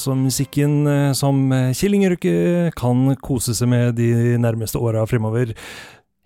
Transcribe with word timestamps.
altså 0.00 0.16
musikken 0.16 0.86
eh, 0.88 1.12
som 1.16 1.50
eh, 1.52 1.72
Kjell 1.76 1.98
Inge 1.98 2.14
Røkke 2.14 2.34
kan 2.78 3.10
kose 3.20 3.52
seg 3.56 3.68
med 3.68 3.98
de 4.00 4.38
nærmeste 4.40 4.80
åra 4.80 5.04
fremover. 5.08 5.52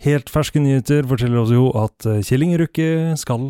Helt 0.05 0.31
ferske 0.31 0.63
nyheter 0.63 1.07
forteller 1.11 1.43
oss 1.43 1.55
jo 1.55 1.73
at 1.81 2.07
eh, 2.07 2.23
Kjell 2.23 2.47
Inge 2.47 2.61
Røkke 2.63 2.89
skal 3.19 3.49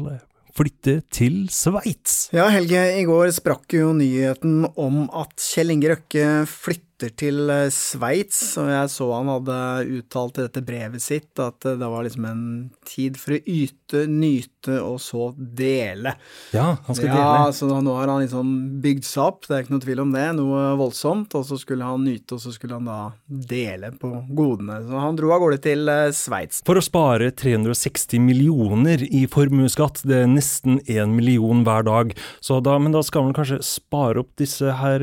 flytte 0.55 1.01
til 1.13 1.45
Sveits. 1.53 2.31
Ja, 2.33 2.47
Helge, 2.55 2.81
i 2.97 3.05
går 3.05 3.33
sprakk 3.35 3.75
jo 3.77 3.91
nyheten 3.97 4.65
om 4.81 5.05
at 5.13 5.35
Kjell 5.43 5.75
Inge 5.75 5.93
Røkke 5.93 6.29
flytter 6.49 6.94
til 7.03 7.51
eh, 7.51 7.69
Sveits, 7.75 8.41
og 8.61 8.69
jeg 8.71 8.91
så 8.93 9.09
han 9.11 9.31
hadde 9.33 9.57
uttalt 9.99 10.39
i 10.39 10.45
dette 10.47 10.63
brevet 10.65 11.03
sitt 11.03 11.41
at 11.43 11.67
eh, 11.67 11.77
det 11.81 11.89
var 11.91 12.05
liksom 12.07 12.27
en 12.29 12.45
tid 12.87 13.19
for 13.21 13.37
å 13.37 13.41
yte, 13.41 14.05
nyte 14.11 14.79
og 14.81 15.01
så 15.03 15.33
dele. 15.37 16.15
Ja, 16.55 16.77
han 16.87 16.97
skal 16.97 17.11
ja, 17.11 17.17
dele. 17.19 17.57
så 17.57 17.69
nå 17.69 17.97
har 17.99 18.11
han 18.13 18.23
liksom 18.25 18.53
bygd 18.85 19.09
seg 19.09 19.25
opp, 19.25 19.49
det 19.49 19.57
er 19.57 19.65
ikke 19.65 19.75
noe 19.75 19.85
tvil 19.85 20.05
om 20.05 20.15
det, 20.15 20.27
noe 20.39 20.63
voldsomt, 20.81 21.35
og 21.39 21.47
så 21.49 21.59
skulle 21.61 21.89
han 21.89 22.07
nyte, 22.07 22.39
og 22.39 22.45
så 22.45 22.55
skulle 22.55 22.79
han 22.79 22.89
da 22.89 23.01
dele 23.27 23.91
på 23.99 24.13
godene. 24.31 24.81
Så 24.87 25.03
han 25.05 25.19
dro 25.19 25.35
av 25.35 25.43
gårde 25.45 25.61
til 25.67 25.91
eh, 25.91 26.13
Sveits. 26.15 26.63
For 26.69 26.79
å 26.79 26.85
spare 26.85 27.33
360 27.35 28.23
millioner 28.23 29.03
i 29.11 29.25
formuesskatt, 29.31 30.05
det 30.07 30.23
er 30.23 30.31
nesten 30.31 30.79
én 30.87 31.17
million 31.19 31.65
hver 31.67 31.87
dag. 31.91 32.15
Så 32.45 32.63
da, 32.65 32.79
men 32.79 32.95
da 32.95 33.03
skal 33.05 33.27
man 33.27 33.37
kanskje 33.37 33.61
spare 33.67 34.23
opp 34.23 34.33
disse 34.41 34.71
her 34.79 35.03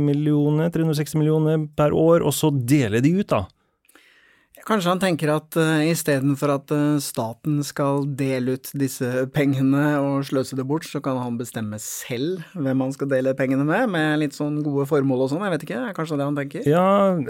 millionene, 0.00 0.68
360 0.74 1.19
millioner 1.20 1.68
per 1.76 1.94
år, 1.96 2.24
og 2.26 2.34
så 2.36 2.50
dele 2.50 3.02
de 3.04 3.14
ut, 3.20 3.28
da. 3.30 3.44
Kanskje 4.70 4.92
han 4.92 5.00
tenker 5.02 5.32
at 5.34 5.56
uh, 5.58 5.80
istedenfor 5.82 6.52
at 6.54 6.70
uh, 6.70 7.00
staten 7.02 7.56
skal 7.66 8.04
dele 8.14 8.54
ut 8.54 8.68
disse 8.78 9.24
pengene 9.34 9.96
og 9.98 10.22
sløse 10.28 10.54
det 10.54 10.62
bort, 10.68 10.84
så 10.86 11.00
kan 11.02 11.16
han 11.18 11.40
bestemme 11.40 11.80
selv 11.82 12.44
hvem 12.54 12.84
han 12.84 12.92
skal 12.94 13.08
dele 13.10 13.32
pengene 13.34 13.66
med, 13.66 13.88
med 13.90 14.20
litt 14.22 14.36
sånn 14.36 14.60
gode 14.62 14.84
formål 14.86 15.24
og 15.24 15.32
sånn, 15.32 15.42
jeg 15.42 15.54
vet 15.56 15.64
ikke, 15.66 15.80
er 15.88 15.96
kanskje 15.96 16.20
det 16.20 16.28
han 16.28 16.38
tenker? 16.38 16.68
Ja, 16.70 16.84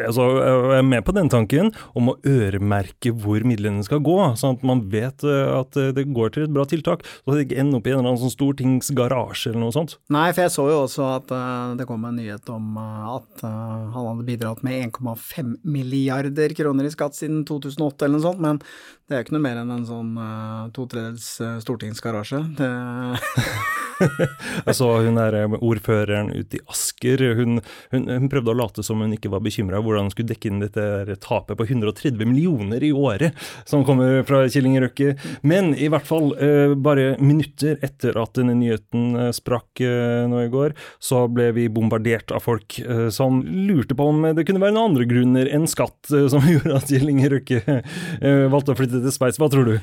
altså, 0.04 0.26
jeg 0.36 0.82
er 0.82 0.84
med 0.90 1.06
på 1.06 1.14
den 1.16 1.32
tanken 1.32 1.72
om 1.96 2.12
å 2.12 2.16
øremerke 2.28 3.14
hvor 3.22 3.48
midlene 3.48 3.86
skal 3.88 4.04
gå, 4.04 4.18
sånn 4.36 4.58
at 4.58 4.68
man 4.68 4.84
vet 4.92 5.24
uh, 5.24 5.62
at 5.62 5.80
det 5.96 6.04
går 6.12 6.36
til 6.36 6.44
et 6.44 6.52
bra 6.52 6.68
tiltak, 6.68 7.08
så 7.24 7.38
det 7.38 7.46
ikke 7.46 7.62
ender 7.64 7.80
opp 7.80 7.88
i 7.88 7.94
en 7.94 8.02
eller 8.02 8.10
annen 8.10 8.20
sånn 8.26 8.36
stortingsgarasje 8.36 9.54
eller 9.54 9.64
noe 9.64 9.76
sånt. 9.78 9.96
Nei, 10.12 10.26
for 10.34 10.44
jeg 10.44 10.56
så 10.58 10.68
jo 10.68 10.82
også 10.82 11.08
at 11.14 11.32
uh, 11.32 11.72
det 11.80 11.88
kom 11.88 12.04
en 12.04 12.20
nyhet 12.20 12.52
om 12.52 12.76
uh, 12.76 13.16
at 13.16 13.48
han 13.48 13.96
hadde 13.96 14.28
bidratt 14.28 14.60
med 14.66 14.90
1,5 14.90 15.56
milliarder 15.64 16.52
kroner 16.60 16.84
i 16.84 16.92
skatt 16.92 17.16
siden 17.16 17.29
2008 17.48 18.06
eller 18.06 18.18
noe 18.18 18.26
sånt, 18.26 18.42
men 18.44 18.60
det 18.60 19.16
er 19.16 19.22
jo 19.22 19.28
ikke 19.28 19.36
noe 19.36 19.46
mer 19.48 19.60
enn 19.62 19.74
en 19.74 19.86
sånn 19.88 20.10
uh, 20.20 20.70
to 20.76 20.86
tredjedels 20.90 21.30
uh, 21.42 21.58
stortingsgarasje. 21.64 22.42
Det 22.58 22.70
Jeg 24.66 24.76
så 24.76 24.88
hun 25.04 25.18
der 25.18 25.36
eh, 25.36 25.56
ordføreren 25.60 26.32
ute 26.32 26.58
i 26.58 26.62
Asker, 26.70 27.22
hun, 27.38 27.60
hun, 27.92 28.06
hun 28.08 28.28
prøvde 28.32 28.52
å 28.52 28.58
late 28.58 28.84
som 28.86 29.02
hun 29.02 29.14
ikke 29.16 29.32
var 29.32 29.42
bekymra 29.44 29.80
hvordan 29.82 30.08
hun 30.08 30.14
skulle 30.14 30.32
dekke 30.32 30.50
inn 30.50 30.62
dette 30.62 31.16
tapet 31.22 31.58
på 31.58 31.66
130 31.66 32.16
millioner 32.28 32.84
i 32.84 32.92
året 32.96 33.36
som 33.68 33.84
kommer 33.86 34.22
fra 34.28 34.42
Killing 34.50 34.78
Røkke. 34.82 35.14
Men 35.46 35.72
i 35.76 35.90
hvert 35.92 36.08
fall, 36.08 36.32
eh, 36.40 36.74
bare 36.76 37.14
minutter 37.20 37.78
etter 37.84 38.16
at 38.20 38.36
denne 38.38 38.56
nyheten 38.58 39.14
eh, 39.16 39.32
sprakk 39.36 39.82
eh, 39.84 40.24
nå 40.30 40.44
i 40.46 40.52
går, 40.52 40.76
så 41.02 41.26
ble 41.30 41.50
vi 41.56 41.68
bombardert 41.72 42.32
av 42.34 42.44
folk 42.46 42.78
eh, 42.82 43.08
som 43.14 43.42
lurte 43.44 43.96
på 43.96 44.08
om 44.10 44.30
det 44.36 44.46
kunne 44.48 44.62
være 44.62 44.76
noen 44.76 44.92
andre 44.92 45.08
grunner 45.10 45.50
enn 45.50 45.68
skatt 45.70 46.12
eh, 46.14 46.28
som 46.32 46.44
gjorde 46.52 46.78
at 46.78 46.90
Kjell 46.90 47.09
Inge 47.10 47.28
Røkke 47.34 47.60
eh, 47.66 48.46
valgte 48.52 48.72
å 48.74 48.78
flytte 48.78 49.02
til 49.04 49.12
Sveits. 49.14 49.38
Hva 49.40 49.50
tror 49.52 49.68
du? 49.68 49.74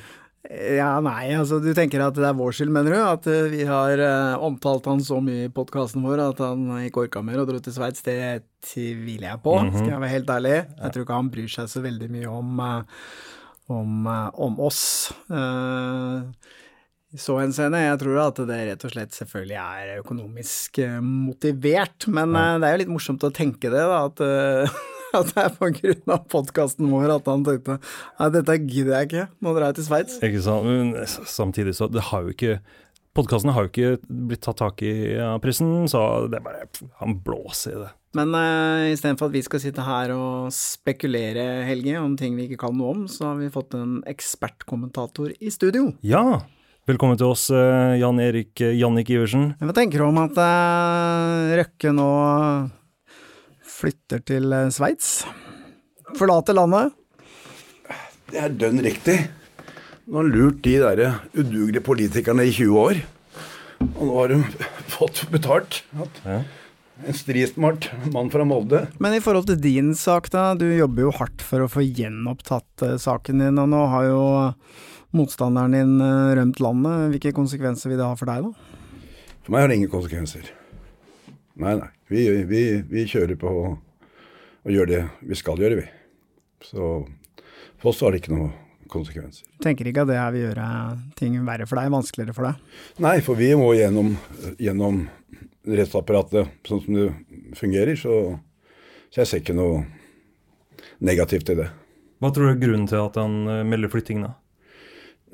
Ja, 0.47 0.93
nei, 1.03 1.33
altså 1.35 1.57
du 1.59 1.73
tenker 1.75 1.99
at 2.05 2.15
det 2.15 2.23
er 2.23 2.35
vår 2.37 2.53
skyld, 2.55 2.69
mener 2.71 2.93
du? 2.95 2.99
At 3.03 3.25
uh, 3.27 3.49
vi 3.51 3.65
har 3.67 3.99
uh, 3.99 4.43
omtalt 4.47 4.85
han 4.87 5.01
så 5.03 5.17
mye 5.19 5.49
i 5.49 5.51
podkasten 5.51 6.05
vår 6.05 6.21
at 6.23 6.39
han 6.39 6.61
ikke 6.85 7.01
orka 7.03 7.23
mer 7.25 7.41
og 7.41 7.49
dro 7.49 7.59
til 7.59 7.75
Sveits, 7.75 8.05
det 8.05 8.45
tviler 8.63 9.27
jeg 9.33 9.41
på, 9.43 9.57
Mhm. 9.59 9.73
skal 9.75 9.89
jeg 9.91 10.03
være 10.05 10.13
helt 10.13 10.31
ærlig. 10.37 10.55
Jeg 10.77 10.93
tror 10.95 11.03
ikke 11.03 11.17
han 11.19 11.31
bryr 11.33 11.51
seg 11.51 11.67
så 11.73 11.83
veldig 11.83 12.09
mye 12.15 12.31
om, 12.31 12.61
uh, 12.63 13.09
om, 13.75 14.07
om 14.47 14.59
oss. 14.63 14.85
I 17.07 17.19
så 17.23 17.37
henseende, 17.39 17.79
jeg 17.83 17.99
tror 18.01 18.17
at 18.29 18.39
det 18.47 18.57
rett 18.69 18.83
og 18.87 18.91
slett 18.93 19.15
selvfølgelig 19.15 19.59
er 19.59 19.91
økonomisk 20.01 20.79
motivert, 21.03 22.07
men 22.11 22.35
det 22.35 22.67
er 22.67 22.73
jo 22.77 22.81
litt 22.85 22.91
morsomt 22.91 23.23
å 23.27 23.31
tenke 23.35 23.71
det, 23.71 23.83
da, 23.83 24.05
at 24.07 24.23
at 25.19 25.29
det 25.33 25.45
er 25.45 25.53
på 25.55 25.71
grunn 25.77 26.15
av 26.15 26.25
podkasten 26.31 26.89
vår 26.91 27.15
at 27.19 27.29
han 27.31 27.45
tenkte 27.47 27.77
nei, 27.79 28.31
dette 28.35 28.57
gidder 28.65 28.97
jeg 28.97 29.09
ikke, 29.11 29.29
nå 29.43 29.55
drar 29.55 29.71
jeg 29.71 29.79
til 29.79 29.87
Sveits. 29.87 30.19
Ikke 30.25 30.43
sant? 30.43 30.67
Men 30.67 30.93
samtidig 31.07 31.77
så 31.77 31.89
det 31.91 32.09
har 32.11 32.27
jo 32.27 32.35
ikke 32.35 32.59
Podkastene 33.17 33.53
har 33.55 33.65
jo 33.65 33.71
ikke 33.71 34.09
blitt 34.29 34.43
tatt 34.45 34.59
tak 34.61 34.81
i 34.85 34.91
av 35.17 35.39
pressen, 35.41 35.87
så 35.89 36.27
det 36.29 36.37
er 36.37 36.43
bare 36.45 36.67
Han 36.99 37.15
blåser 37.25 37.73
i 37.73 37.79
det. 37.81 37.87
Men 38.17 38.33
uh, 38.37 38.91
istedenfor 38.91 39.31
at 39.31 39.33
vi 39.33 39.41
skal 39.45 39.61
sitte 39.63 39.85
her 39.85 40.13
og 40.13 40.51
spekulere, 40.53 41.63
Helge, 41.65 41.97
om 41.97 42.13
ting 42.19 42.37
vi 42.37 42.45
ikke 42.45 42.61
kan 42.67 42.77
noe 42.77 42.93
om, 42.93 43.01
så 43.09 43.31
har 43.31 43.41
vi 43.41 43.49
fått 43.53 43.73
en 43.77 43.99
ekspertkommentator 44.09 45.33
i 45.33 45.49
studio. 45.53 45.89
Ja, 46.05 46.43
velkommen 46.89 47.17
til 47.17 47.33
oss, 47.33 47.49
eh, 47.49 47.97
Jan 47.97 48.21
Erik 48.21 48.61
eh, 48.61 48.77
Jannik 48.77 49.09
Iversen. 49.13 49.51
Hva 49.65 49.75
tenker 49.75 50.01
du 50.01 50.07
om 50.11 50.21
at 50.21 50.37
Røkke 51.57 51.93
nå 51.97 52.11
flytter 53.77 54.23
til 54.25 54.53
uh, 54.53 54.67
Sveits? 54.73 55.21
Forlater 56.17 56.55
landet? 56.57 56.95
Det 58.27 58.39
er 58.41 58.55
dønn 58.59 58.81
riktig. 58.83 59.19
Nå 60.07 60.21
har 60.21 60.29
lurt 60.31 60.61
de 60.65 60.77
der 60.81 61.19
udugelige 61.35 61.83
politikerne 61.83 62.47
i 62.47 62.53
20 62.55 62.79
år. 62.81 63.01
Og 63.83 64.03
nå 64.07 64.13
har 64.15 64.33
de 64.33 64.39
fått 64.95 65.25
betalt. 65.33 65.81
Ja. 66.25 66.41
En 67.05 67.13
strismart 67.13 67.91
mann 68.09 68.31
fra 68.33 68.45
Molde. 68.47 68.87
Men 69.03 69.13
i 69.13 69.21
forhold 69.21 69.51
til 69.51 69.59
din 69.61 69.93
sak, 69.95 70.31
da. 70.33 70.49
Du 70.57 70.65
jobber 70.65 71.05
jo 71.05 71.15
hardt 71.19 71.43
for 71.45 71.61
å 71.61 71.71
få 71.71 71.85
gjenopptatt 71.85 72.87
uh, 72.87 72.95
saken 73.01 73.43
din, 73.43 73.61
og 73.61 73.69
nå 73.71 73.83
har 73.93 74.07
jo 74.09 74.23
motstanderen 75.15 75.75
din 75.77 75.99
uh, 76.01 76.33
rømt 76.39 76.63
landet. 76.63 77.11
Hvilke 77.13 77.35
konsekvenser 77.37 77.93
vil 77.93 78.01
det 78.01 78.07
ha 78.07 78.17
for 78.17 78.31
deg, 78.31 78.47
da? 78.47 79.03
For 79.45 79.53
meg 79.53 79.63
har 79.63 79.71
det 79.71 79.77
ingen 79.83 79.93
konsekvenser. 79.93 80.49
Nei, 81.57 81.73
nei. 81.79 81.89
Vi, 82.07 82.23
vi, 82.47 82.63
vi 82.87 83.05
kjører 83.09 83.39
på 83.39 83.51
og 84.67 84.71
gjør 84.71 84.89
det 84.89 85.01
vi 85.25 85.37
skal 85.37 85.59
gjøre, 85.61 85.79
vi. 85.79 85.85
Så 86.63 86.87
for 87.77 87.91
oss 87.91 88.01
har 88.03 88.13
det 88.13 88.21
ikke 88.21 88.35
noen 88.35 88.53
konsekvenser. 88.91 89.47
Tenker 89.63 89.89
ikke 89.89 90.05
at 90.05 90.11
det 90.11 90.19
her 90.19 90.33
vil 90.35 90.45
gjøre 90.45 90.67
ting 91.19 91.35
verre 91.47 91.67
for 91.69 91.79
deg, 91.79 91.91
vanskeligere 91.93 92.35
for 92.35 92.47
deg? 92.49 92.77
Nei, 93.03 93.17
for 93.25 93.39
vi 93.39 93.51
må 93.59 93.71
gjennom, 93.77 94.13
gjennom 94.61 95.03
rettsapparatet 95.67 96.67
sånn 96.67 96.83
som 96.83 96.97
det 96.97 97.07
fungerer, 97.59 97.99
så, 97.99 98.37
så 99.11 99.23
jeg 99.23 99.31
ser 99.31 99.43
ikke 99.43 99.57
noe 99.57 99.83
negativt 101.03 101.51
i 101.53 101.57
det. 101.59 101.67
Hva 102.23 102.31
tror 102.33 102.49
du 102.49 102.53
er 102.55 102.61
grunnen 102.63 102.87
til 102.89 103.01
at 103.01 103.17
han 103.19 103.35
eh, 103.51 103.65
melder 103.67 103.91
flytting, 103.93 104.23
da? 104.25 104.33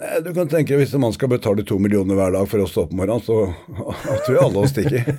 Nei, 0.02 0.20
Du 0.26 0.32
kan 0.34 0.48
tenke 0.50 0.78
Hvis 0.80 0.94
en 0.98 1.04
mann 1.04 1.14
skal 1.14 1.30
betale 1.32 1.66
to 1.68 1.78
millioner 1.82 2.18
hver 2.18 2.34
dag 2.34 2.48
for 2.50 2.64
å 2.64 2.70
stå 2.70 2.86
opp 2.86 2.94
om 2.96 3.02
morgenen, 3.04 3.22
så 3.22 3.54
tror 4.26 4.34
jeg 4.36 4.44
alle 4.44 4.64
oss 4.64 4.74
stikker. 4.74 5.12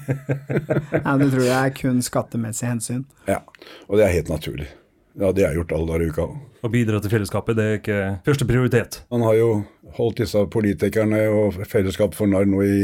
Nei, 1.04 1.14
det 1.20 1.28
tror 1.34 1.44
jeg 1.46 1.58
er 1.58 1.74
kun 1.78 2.00
skattemessig 2.04 2.70
hensyn. 2.72 3.04
Ja, 3.30 3.40
Og 3.88 4.00
det 4.00 4.08
er 4.08 4.16
helt 4.16 4.32
naturlig. 4.32 4.66
Ja, 5.14 5.30
Det 5.30 5.44
har 5.44 5.52
jeg 5.52 5.60
gjort 5.62 5.72
alle 5.76 5.86
dager 5.92 6.02
i 6.02 6.10
uka. 6.10 6.24
Å 6.64 6.70
bidra 6.72 6.98
til 7.04 7.12
fellesskapet, 7.12 7.54
det 7.58 7.64
er 7.64 7.76
ikke 7.78 7.98
første 8.26 8.46
prioritet. 8.48 8.96
Han 9.14 9.22
har 9.22 9.36
jo 9.38 9.50
holdt 9.98 10.22
disse 10.24 10.40
politikerne 10.50 11.20
og 11.30 11.60
fellesskap 11.70 12.16
for 12.18 12.26
narr 12.26 12.48
nå 12.50 12.64
i, 12.66 12.78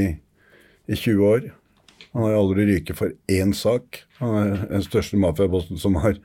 i 0.87 0.95
20 1.01 1.25
år. 1.27 1.49
Han 2.13 2.23
har 2.27 2.37
jo 2.37 2.43
aldri 2.45 2.69
ryket 2.69 2.99
for 2.99 3.11
én 3.31 3.51
sak. 3.57 4.05
Han 4.21 4.37
er 4.45 4.55
den 4.71 4.87
største 4.87 5.19
mafiabossen 5.19 5.81
som 5.81 5.99
har 6.05 6.21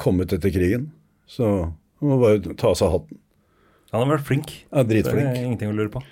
kommet 0.00 0.32
etter 0.32 0.52
krigen. 0.54 0.88
Så 1.28 1.44
han 1.66 2.08
må 2.08 2.16
bare 2.22 2.40
ta 2.56 2.72
av 2.72 2.78
seg 2.80 2.92
hatten. 2.96 3.20
Han 3.96 4.10
har 4.10 4.18
vært 4.18 4.28
flink. 4.28 4.52
Ja, 4.70 4.84
dritflink. 4.86 5.22
Det 5.22 5.40
er 5.40 5.46
ingenting 5.46 5.72
å 5.72 5.76
lure 5.76 5.92
på. 5.96 6.04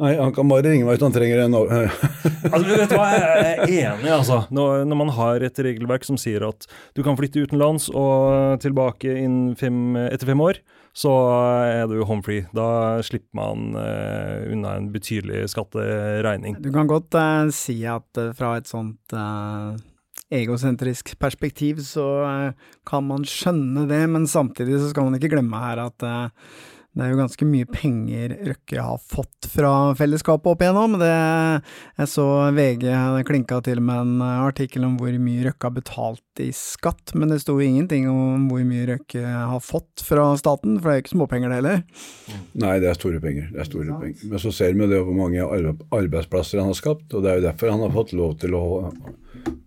Nei, 0.00 0.14
Han 0.16 0.32
kan 0.32 0.48
bare 0.48 0.64
ringe 0.72 0.86
meg 0.86 0.96
hvis 0.96 1.04
han 1.04 1.14
trenger 1.14 1.42
en 1.44 1.56
Altså, 1.58 2.64
vet 2.64 2.88
du 2.88 2.96
hva, 2.96 3.08
Jeg 3.12 3.50
er 3.60 3.72
enig, 3.90 4.12
altså. 4.14 4.42
Når, 4.54 4.86
når 4.88 5.00
man 5.02 5.12
har 5.16 5.44
et 5.44 5.60
regelverk 5.66 6.06
som 6.08 6.18
sier 6.20 6.46
at 6.48 6.64
du 6.96 7.02
kan 7.06 7.18
flytte 7.20 7.44
utenlands 7.44 7.90
og 7.92 8.60
tilbake 8.64 9.18
fem, 9.60 9.82
etter 10.06 10.32
fem 10.32 10.44
år, 10.44 10.62
så 10.96 11.12
er 11.68 11.84
du 11.90 12.00
home 12.08 12.24
free. 12.26 12.46
Da 12.56 13.02
slipper 13.06 13.36
man 13.36 13.76
uh, 13.76 14.48
unna 14.50 14.78
en 14.78 14.88
betydelig 14.94 15.44
skatteregning. 15.52 16.56
Du 16.64 16.72
kan 16.74 16.90
godt 16.90 17.14
uh, 17.20 17.52
si 17.54 17.82
at 17.84 18.08
uh, 18.18 18.32
fra 18.36 18.56
et 18.58 18.70
sånt 18.70 19.16
egosentrisk 20.30 21.16
perspektiv 21.18 21.80
så 21.82 22.06
kan 22.86 23.02
man 23.02 23.24
skjønne 23.26 23.88
det, 23.90 24.04
men 24.14 24.28
samtidig 24.30 24.78
så 24.78 24.92
skal 24.92 25.08
man 25.08 25.18
ikke 25.18 25.32
glemme 25.32 25.58
her 25.58 25.80
at 25.88 26.04
det 26.90 27.04
er 27.04 27.12
jo 27.12 27.20
ganske 27.20 27.46
mye 27.46 27.66
penger 27.70 28.32
Røkke 28.48 28.82
har 28.82 28.96
fått 28.98 29.46
fra 29.52 29.92
fellesskapet 29.94 30.50
opp 30.50 30.64
igjennom. 30.64 30.96
Det, 30.98 31.10
jeg 32.00 32.10
så 32.10 32.26
VG 32.56 32.86
klinka 33.28 33.60
til 33.62 33.78
med 33.84 34.00
en 34.02 34.24
artikkel 34.24 34.88
om 34.88 34.96
hvor 34.98 35.14
mye 35.22 35.44
Røkke 35.46 35.68
har 35.68 35.76
betalt 35.76 36.42
i 36.42 36.48
skatt, 36.56 37.14
men 37.14 37.30
det 37.30 37.38
sto 37.44 37.54
ingenting 37.62 38.08
om 38.10 38.48
hvor 38.50 38.66
mye 38.66 38.88
Røkke 38.90 39.22
har 39.22 39.62
fått 39.62 40.02
fra 40.02 40.32
staten, 40.40 40.80
for 40.80 40.90
det 40.90 40.96
er 40.96 41.00
jo 41.00 41.04
ikke 41.06 41.14
småpenger 41.14 41.54
det 41.54 41.60
heller. 41.60 41.80
Nei, 42.58 42.76
det 42.82 42.90
er 42.90 42.98
store 42.98 43.22
penger. 43.22 43.48
det 43.54 43.62
er 43.62 43.70
store 43.70 44.02
penger. 44.02 44.28
Men 44.34 44.42
så 44.42 44.54
ser 44.58 44.74
vi 44.74 44.90
det 44.90 45.02
hvor 45.06 45.18
mange 45.22 45.46
arbeidsplasser 45.46 46.58
han 46.58 46.72
har 46.72 46.80
skapt, 46.82 47.06
og 47.14 47.22
det 47.22 47.30
er 47.30 47.38
jo 47.38 47.48
derfor 47.52 47.70
han 47.70 47.86
har 47.86 47.94
fått 47.94 48.16
lov 48.18 48.34
til 48.42 48.58
å 48.58 48.64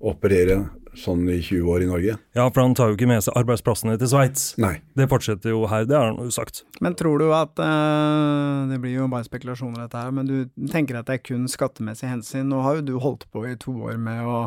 operere 0.04 0.66
sånn 1.00 1.26
i 1.32 1.40
20 1.42 1.70
år 1.74 1.84
i 1.86 1.90
Norge. 1.90 2.16
Ja, 2.38 2.46
for 2.50 2.64
han 2.64 2.76
tar 2.78 2.92
jo 2.92 2.98
ikke 2.98 3.10
med 3.10 3.24
seg 3.26 3.36
arbeidsplassene 3.40 3.98
til 4.02 4.10
Sveits. 4.12 4.54
Nei. 4.62 4.76
Det 4.98 5.10
fortsetter 5.12 5.54
jo 5.54 5.66
her, 5.72 5.88
det 5.90 5.98
har 5.98 6.12
han 6.12 6.22
jo 6.22 6.34
sagt. 6.34 6.64
Men 6.84 6.98
tror 7.00 7.22
du 7.22 7.28
at 7.36 7.60
uh, 7.60 8.70
Det 8.70 8.80
blir 8.84 8.98
jo 9.00 9.10
bare 9.12 9.28
spekulasjoner, 9.28 9.86
dette 9.86 10.02
her, 10.02 10.14
men 10.16 10.30
du 10.30 10.68
tenker 10.72 11.00
at 11.00 11.10
det 11.10 11.20
er 11.20 11.24
kun 11.26 11.48
skattemessig 11.52 12.12
hensyn. 12.12 12.50
Nå 12.52 12.64
har 12.66 12.80
jo 12.80 12.90
du 12.94 12.98
holdt 13.04 13.26
på 13.34 13.46
i 13.50 13.56
to 13.60 13.76
år 13.90 14.02
med 14.02 14.26
å 14.28 14.44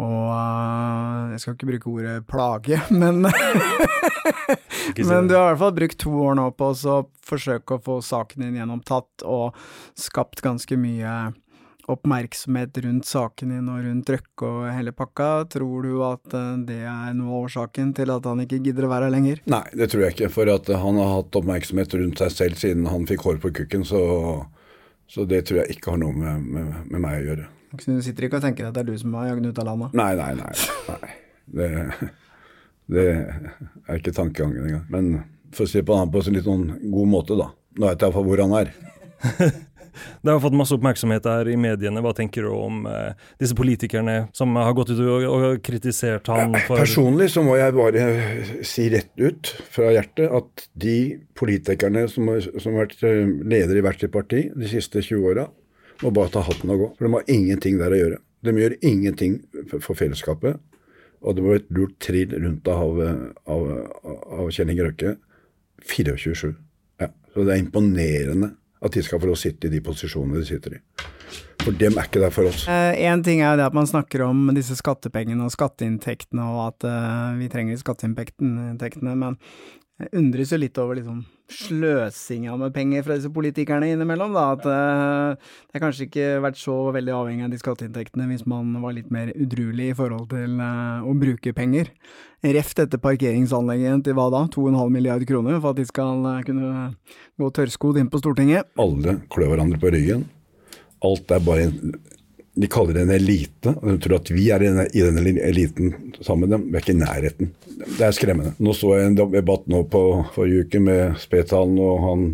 og 0.00 0.30
uh, 0.32 1.28
jeg 1.34 1.42
skal 1.42 1.56
ikke 1.56 1.66
bruke 1.68 1.90
ordet 1.90 2.14
plage, 2.30 2.78
men 3.02 3.26
Men 4.96 5.28
du 5.28 5.34
har 5.36 5.50
i 5.50 5.52
hvert 5.52 5.60
fall 5.60 5.76
brukt 5.76 5.98
to 6.00 6.12
år 6.24 6.38
nå 6.38 6.46
på 6.56 6.70
å 6.72 6.96
forsøke 7.26 7.76
å 7.76 7.82
få 7.84 7.98
saken 8.04 8.46
din 8.46 8.56
gjennomtatt, 8.62 9.26
og 9.28 9.58
skapt 10.00 10.40
ganske 10.44 10.78
mye 10.80 11.34
oppmerksomhet 11.92 12.78
rundt 12.84 13.08
saken 13.08 13.52
din 13.54 13.68
og 13.70 13.82
rundt 13.84 14.12
Røkke 14.14 14.48
og 14.48 14.68
hele 14.72 14.92
pakka. 14.96 15.28
Tror 15.52 15.86
du 15.86 16.00
at 16.06 16.36
uh, 16.36 16.56
det 16.66 16.80
er 16.86 17.14
noe 17.18 17.32
av 17.32 17.46
årsaken 17.48 17.92
til 17.98 18.12
at 18.14 18.28
han 18.30 18.44
ikke 18.44 18.60
gidder 18.64 18.86
å 18.86 18.92
være 18.92 19.08
her 19.08 19.14
lenger? 19.16 19.42
Nei, 19.50 19.64
det 19.76 19.90
tror 19.92 20.06
jeg 20.06 20.16
ikke. 20.16 20.32
For 20.34 20.52
at 20.52 20.70
han 20.70 21.00
har 21.00 21.14
hatt 21.16 21.40
oppmerksomhet 21.40 21.96
rundt 22.00 22.22
seg 22.22 22.34
selv 22.36 22.60
siden 22.62 22.90
han 22.90 23.08
fikk 23.10 23.26
hår 23.26 23.40
på 23.42 23.52
kukken. 23.62 23.86
Så, 23.88 24.02
så 25.10 25.26
det 25.28 25.44
tror 25.48 25.62
jeg 25.62 25.78
ikke 25.78 25.94
har 25.94 26.02
noe 26.02 26.16
med, 26.16 26.46
med, 26.46 26.78
med 26.90 27.04
meg 27.06 27.18
å 27.18 27.26
gjøre. 27.30 27.50
Så 27.78 27.94
du 27.94 28.02
sitter 28.02 28.26
ikke 28.26 28.40
og 28.40 28.46
tenker 28.46 28.66
at 28.66 28.74
det 28.74 28.82
er 28.82 28.90
du 28.90 28.96
som 28.98 29.14
har 29.18 29.30
jagd 29.30 29.46
ut 29.46 29.60
av 29.62 29.68
landet? 29.68 29.98
Nei, 29.98 30.12
nei, 30.18 30.32
nei. 30.40 30.54
nei. 30.90 31.12
Det, 31.50 31.68
det 32.90 33.06
er 33.10 34.00
ikke 34.00 34.14
tankegangen 34.14 34.66
engang. 34.66 34.86
Men 34.90 35.12
for 35.54 35.66
å 35.66 35.70
se 35.70 35.82
på 35.86 35.98
han 35.98 36.10
på 36.10 36.22
en 36.22 36.36
litt 36.36 36.46
sånn 36.46 36.66
god 36.90 37.10
måte, 37.10 37.38
da. 37.38 37.50
Nå 37.78 37.86
vet 37.86 38.02
jeg 38.02 38.08
iallfall 38.08 38.26
hvor 38.26 38.42
han 38.42 38.56
er. 38.58 38.72
Det 40.22 40.32
har 40.32 40.40
fått 40.42 40.56
masse 40.56 40.76
oppmerksomhet 40.76 41.26
her 41.28 41.50
i 41.50 41.56
mediene. 41.60 42.02
Hva 42.04 42.12
tenker 42.16 42.46
du 42.46 42.52
om 42.54 42.84
eh, 42.90 43.12
disse 43.40 43.56
politikerne 43.58 44.16
som 44.36 44.56
har 44.60 44.72
gått 44.78 44.92
ut 44.94 45.02
og, 45.04 45.26
og 45.28 45.62
kritisert 45.66 46.30
han 46.32 46.56
for 46.66 46.80
Personlig 46.80 47.30
så 47.34 47.44
må 47.46 47.56
jeg 47.60 47.76
bare 47.76 48.06
si 48.66 48.88
rett 48.92 49.12
ut 49.20 49.52
fra 49.72 49.92
hjertet 49.94 50.32
at 50.40 50.66
de 50.80 50.98
politikerne 51.38 52.06
som 52.12 52.30
har, 52.32 52.44
som 52.60 52.76
har 52.76 52.88
vært 52.88 53.00
ledere 53.02 53.80
i 53.80 53.84
hvert 53.84 54.02
sitt 54.02 54.14
parti 54.14 54.46
de 54.54 54.70
siste 54.70 55.02
20 55.04 55.30
åra, 55.32 55.46
må 56.00 56.12
bare 56.16 56.32
ta 56.32 56.42
hatten 56.44 56.72
og 56.72 56.82
gå. 56.82 56.90
For 56.96 57.06
de 57.06 57.14
har 57.16 57.32
ingenting 57.32 57.78
der 57.80 57.92
å 57.92 58.00
gjøre. 58.00 58.20
De 58.40 58.54
gjør 58.56 58.76
ingenting 58.80 59.40
for 59.76 59.96
fellesskapet. 59.96 60.60
Og 61.20 61.36
det 61.36 61.44
var 61.44 61.58
et 61.58 61.72
lurt 61.76 61.98
trill 62.00 62.32
rundt 62.32 62.68
av, 62.72 63.00
av, 63.44 63.66
av 64.40 64.48
Kjell 64.54 64.72
Inge 64.72 64.86
Røkke. 64.86 65.16
24-7. 65.84 66.54
Ja, 67.00 67.10
så 67.32 67.44
det 67.44 67.54
er 67.54 67.62
imponerende 67.62 68.54
at 68.80 68.96
de 68.96 69.02
skal 69.04 69.20
få 69.20 69.28
lov 69.28 69.38
å 69.38 69.40
sitte 69.40 69.68
i 69.68 69.72
de 69.72 69.82
posisjonene 69.84 70.40
de 70.40 70.48
sitter 70.48 70.78
i. 70.78 70.82
For 71.60 71.76
dem 71.76 71.98
er 72.00 72.08
ikke 72.08 72.22
der 72.22 72.32
for 72.32 72.48
oss. 72.48 72.64
Én 72.66 73.20
uh, 73.20 73.24
ting 73.24 73.42
er 73.42 73.52
jo 73.52 73.60
det 73.60 73.66
at 73.68 73.76
man 73.76 73.88
snakker 73.88 74.24
om 74.24 74.48
disse 74.56 74.76
skattepengene 74.78 75.44
og 75.44 75.52
skatteinntektene, 75.52 76.46
og 76.48 76.62
at 76.70 76.86
uh, 76.88 77.36
vi 77.36 77.50
trenger 77.52 77.80
skatteinntektene, 77.80 79.16
men 79.20 79.36
jeg 80.00 80.16
undres 80.16 80.52
jo 80.54 80.58
litt 80.60 80.78
over 80.80 80.96
liksom 80.96 81.20
sløsinga 81.50 82.54
med 82.56 82.72
penger 82.72 83.02
fra 83.04 83.16
disse 83.18 83.30
politikerne 83.34 83.90
innimellom, 83.92 84.32
da. 84.32 84.44
At 84.54 84.64
uh, 84.64 85.50
det 85.72 85.82
kanskje 85.82 86.06
ikke 86.06 86.28
vært 86.44 86.60
så 86.60 86.76
veldig 86.94 87.14
avhengig 87.16 87.46
av 87.46 87.52
de 87.52 87.60
skatteinntektene 87.60 88.28
hvis 88.30 88.46
man 88.48 88.70
var 88.80 88.94
litt 88.96 89.10
mer 89.12 89.32
udruelig 89.34 89.90
i 89.90 89.96
forhold 89.98 90.30
til 90.32 90.56
uh, 90.62 91.04
å 91.04 91.14
bruke 91.20 91.52
penger. 91.56 91.90
Ref 92.40 92.72
dette 92.78 93.00
parkeringsanlegget 93.02 94.06
til 94.06 94.16
hva 94.16 94.30
da, 94.32 94.46
2,5 94.54 94.94
milliard 94.94 95.26
kroner 95.28 95.58
for 95.58 95.74
at 95.74 95.82
de 95.82 95.88
skal 95.90 96.24
uh, 96.24 96.38
kunne 96.46 96.86
gå 97.40 97.50
tørrskodd 97.58 98.00
inn 98.00 98.12
på 98.12 98.22
Stortinget? 98.22 98.70
Alle 98.80 99.18
klør 99.32 99.52
hverandre 99.56 99.82
på 99.82 99.92
ryggen. 99.92 100.24
Alt 101.04 101.32
er 101.34 101.44
bare 101.44 101.68
de 102.60 102.68
kaller 102.68 102.96
det 102.96 103.02
en 103.06 103.12
elite, 103.14 103.72
og 103.72 103.86
de 103.88 103.96
tror 104.04 104.18
at 104.18 104.30
vi 104.34 104.46
er 104.52 104.62
i 104.62 104.70
denne 105.02 105.32
eliten 105.46 105.94
sammen 106.20 106.44
med 106.44 106.52
dem. 106.52 106.66
Vi 106.68 106.76
er 106.76 106.82
ikke 106.84 106.92
i 106.92 107.00
nærheten. 107.00 107.52
Det 107.96 108.04
er 108.04 108.16
skremmende. 108.16 108.52
Nå 108.60 108.74
så 108.76 108.94
jeg 108.98 109.10
en 109.10 109.16
debatt 109.32 109.68
nå 109.70 109.84
på 109.88 110.02
forrige 110.34 110.66
uke 110.66 110.82
med 110.84 111.16
Spetalen 111.22 111.78
og 111.80 112.02
han 112.04 112.26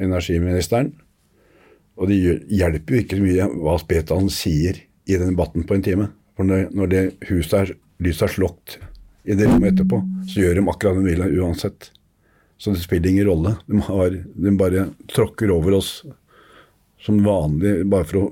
energiministeren. 0.00 0.94
Og 1.96 2.08
det 2.08 2.16
hjelper 2.52 2.96
jo 2.96 3.02
ikke 3.02 3.18
så 3.18 3.26
mye 3.26 3.48
hva 3.64 3.76
Spetalen 3.82 4.32
sier 4.32 4.80
i 4.80 5.18
den 5.18 5.34
debatten 5.34 5.66
på 5.68 5.76
en 5.76 5.84
time. 5.84 6.08
For 6.36 6.48
når 6.48 6.92
det 6.92 7.04
huset 7.28 7.58
er, 7.60 7.74
lyset 8.04 8.28
er 8.28 8.34
slått 8.36 8.78
i 9.26 9.36
det 9.36 9.48
rommet 9.50 9.74
etterpå, 9.74 10.00
så 10.30 10.40
gjør 10.40 10.58
de 10.60 10.66
akkurat 10.70 10.96
det 10.96 11.04
de 11.04 11.12
vil 11.12 11.42
uansett. 11.42 11.90
Så 12.56 12.72
det 12.72 12.80
spiller 12.84 13.12
ingen 13.12 13.28
rolle. 13.28 13.56
De, 13.68 13.80
har, 13.90 14.16
de 14.24 14.56
bare 14.56 14.88
tråkker 15.12 15.52
over 15.52 15.76
oss 15.82 15.98
som 17.04 17.20
vanlig 17.24 17.82
bare 17.90 18.08
for 18.08 18.22
å 18.22 18.26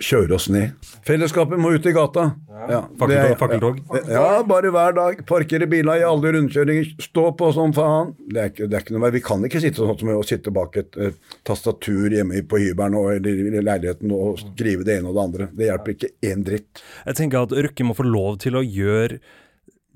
kjøre 0.00 0.36
oss 0.36 0.48
ned. 0.52 0.76
Fellesskapet 1.06 1.60
må 1.60 1.72
ut 1.74 1.86
i 1.86 1.92
gata. 1.94 2.30
Ja, 2.70 2.80
Fakkeltog? 3.00 3.80
Ja, 4.08 4.42
bare 4.46 4.70
hver 4.72 4.94
dag. 4.96 5.22
Parkere 5.28 5.68
biler 5.70 6.00
i 6.00 6.06
alle 6.06 6.32
rundkjøringer. 6.36 6.94
Stå 7.02 7.30
på 7.38 7.50
som 7.56 7.74
faen. 7.76 8.14
Det 8.28 8.42
er 8.42 8.52
ikke, 8.52 8.68
det 8.70 8.78
er 8.78 8.84
ikke 8.84 8.96
noe 8.96 9.12
Vi 9.14 9.22
kan 9.24 9.44
ikke 9.48 9.62
sitte 9.64 9.82
sånn 9.82 9.98
som 10.00 10.12
å 10.14 10.24
sitte 10.26 10.54
bak 10.54 10.80
et, 10.80 10.96
et 11.00 11.36
tastatur 11.46 12.12
hjemme 12.12 12.42
på 12.48 12.60
hybelen 12.62 12.98
eller 13.16 13.60
i 13.60 13.64
leiligheten 13.64 14.12
og 14.14 14.40
skrive 14.42 14.86
det 14.86 15.00
ene 15.00 15.12
og 15.12 15.18
det 15.18 15.26
andre. 15.26 15.50
Det 15.56 15.70
hjelper 15.70 15.96
ikke 15.96 16.12
én 16.30 16.46
dritt. 16.46 16.82
Jeg 17.06 17.20
tenker 17.22 17.46
at 17.46 17.54
Røkke 17.68 17.86
må 17.88 17.96
få 17.96 18.08
lov 18.08 18.40
til 18.44 18.58
å 18.60 18.64
gjøre 18.64 19.20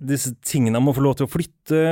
disse 0.05 0.33
tingene 0.45 0.81
må 0.83 0.93
få 0.95 1.05
lov 1.05 1.19
til 1.19 1.29
å 1.29 1.31
flytte, 1.31 1.83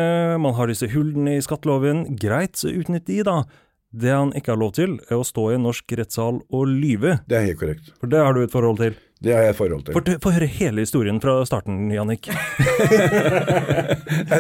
man 0.43 0.57
har 0.59 0.69
disse 0.69 0.89
hullene 0.91 1.37
i 1.39 1.45
skatteloven. 1.45 2.05
Greit, 2.21 2.59
så 2.59 2.73
utnytt 2.73 3.07
de, 3.07 3.21
da. 3.27 3.43
Det 3.93 4.09
han 4.09 4.31
ikke 4.33 4.55
har 4.55 4.61
lov 4.61 4.73
til, 4.77 4.95
er 5.11 5.17
å 5.21 5.25
stå 5.27 5.51
i 5.51 5.55
en 5.59 5.65
norsk 5.67 5.93
rettssal 6.01 6.39
og 6.49 6.69
lyve. 6.69 7.19
Det 7.29 7.37
er 7.37 7.43
helt 7.51 7.61
korrekt. 7.61 7.91
For 8.01 8.07
det 8.09 8.21
har 8.25 8.33
du 8.33 8.41
et 8.41 8.53
forhold 8.53 8.79
til? 8.81 8.95
Det 9.23 9.35
har 9.37 9.43
jeg 9.45 9.53
et 9.53 9.59
forhold 9.59 9.85
til. 9.87 9.93
Få 10.25 10.31
høre 10.35 10.49
hele 10.51 10.81
historien 10.83 11.21
fra 11.23 11.45
starten, 11.47 11.77
Jannik. 11.93 12.27
jeg 12.33 12.35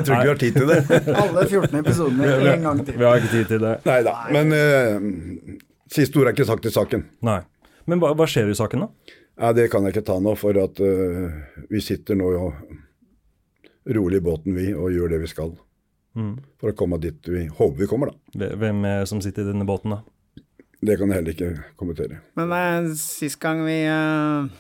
tror 0.03 0.15
ikke 0.17 0.25
vi 0.25 0.33
har 0.33 0.41
tid 0.41 0.53
til 0.57 0.67
det. 0.73 0.79
Alle 1.13 1.45
14 1.45 1.79
episodene 1.83 2.25
en 2.55 2.65
gang 2.67 2.79
til. 2.87 2.95
Vi 2.97 3.05
har 3.07 3.15
ikke 3.21 3.35
tid 3.35 3.47
til 3.53 3.61
det. 3.63 3.75
Nei 3.87 4.01
da. 4.09 4.15
Men 4.35 4.47
uh, 4.57 4.63
siste 5.93 6.19
ord 6.19 6.27
er 6.31 6.35
ikke 6.35 6.49
sagt 6.49 6.67
i 6.67 6.75
saken. 6.75 7.01
Nei. 7.29 7.41
Men 7.87 7.97
hva, 8.03 8.09
hva, 8.17 8.27
skjer 8.31 8.47
i 8.51 8.57
saken, 8.57 8.81
da? 8.87 8.89
Ja, 9.37 9.53
Det 9.55 9.71
kan 9.71 9.83
jeg 9.85 9.91
ikke 9.95 10.09
ta 10.09 10.17
nå, 10.23 10.33
for 10.41 10.53
at 10.65 10.75
uh, 10.81 10.87
vi 11.71 11.81
sitter 11.85 12.15
nå 12.19 12.29
rolig 13.93 14.19
i 14.23 14.25
båten, 14.25 14.51
vi, 14.57 14.67
og 14.73 14.93
gjør 14.97 15.09
det 15.13 15.21
vi 15.27 15.31
skal. 15.31 15.51
Mm. 16.19 16.35
For 16.61 16.73
å 16.73 16.77
komme 16.77 16.99
dit 17.03 17.29
vi 17.31 17.47
håper 17.49 17.79
vi 17.79 17.89
kommer, 17.91 18.13
da. 18.13 18.51
Hvem 18.61 18.85
er 18.89 19.07
som 19.09 19.23
sitter 19.25 19.47
i 19.47 19.53
denne 19.53 19.69
båten, 19.69 19.95
da? 19.95 20.03
Det 20.83 20.99
kan 20.99 21.13
jeg 21.13 21.21
heller 21.21 21.37
ikke 21.37 21.77
kommentere. 21.79 22.21
Men 22.39 22.53
uh, 22.53 22.91
sist 22.99 23.39
gang 23.43 23.63
vi 23.67 23.85
uh, 23.87 24.51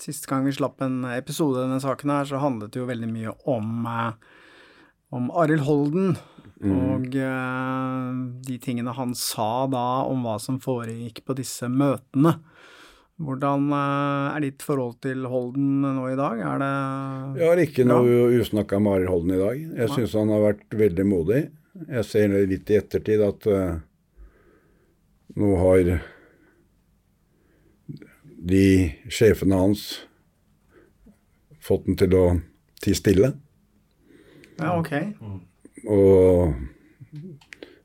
Sist 0.00 0.26
gang 0.28 0.44
vi 0.44 0.52
slapp 0.52 0.82
en 0.84 1.06
episode 1.08 1.56
i 1.56 1.62
denne 1.64 1.80
saken 1.80 2.10
her, 2.12 2.26
så 2.28 2.40
handlet 2.42 2.74
det 2.74 2.82
jo 2.82 2.88
veldig 2.88 3.08
mye 3.08 3.30
om 3.48 3.86
uh, 3.88 4.10
om 5.16 5.30
Arild 5.30 5.64
Holden. 5.64 6.16
Mm. 6.60 6.72
Og 6.72 7.16
uh, 7.20 8.12
de 8.46 8.56
tingene 8.62 8.94
han 8.96 9.14
sa 9.16 9.66
da 9.72 9.86
om 10.08 10.24
hva 10.24 10.38
som 10.42 10.60
foregikk 10.62 11.22
på 11.26 11.36
disse 11.38 11.68
møtene. 11.68 12.36
Hvordan 13.16 13.70
eh, 13.72 14.34
er 14.36 14.44
ditt 14.44 14.64
forhold 14.64 14.98
til 15.04 15.24
Holden 15.30 15.80
nå 15.86 16.08
i 16.10 16.18
dag? 16.18 16.40
Er 16.44 16.60
det 16.60 16.72
Jeg 17.40 17.48
har 17.48 17.62
ikke 17.62 17.86
noe 17.88 18.26
usnakka 18.36 18.80
med 18.82 18.98
Arild 18.98 19.12
Holden 19.12 19.32
i 19.32 19.40
dag. 19.40 19.62
Jeg 19.80 19.94
syns 19.94 20.16
han 20.18 20.32
har 20.34 20.44
vært 20.44 20.76
veldig 20.76 21.06
modig. 21.08 21.46
Jeg 21.86 22.08
ser 22.08 22.36
litt 22.50 22.72
i 22.72 22.76
ettertid 22.76 23.24
at 23.24 23.48
uh, 23.48 23.80
nå 25.36 25.56
har 25.60 25.90
de 28.46 28.66
sjefene 29.12 29.58
hans 29.64 29.88
fått 31.60 31.88
den 31.88 31.98
til 31.98 32.16
å 32.16 32.24
tie 32.84 32.96
stille. 32.96 33.32
Ja, 34.60 34.76
ok. 34.76 34.92
Og 35.88 36.54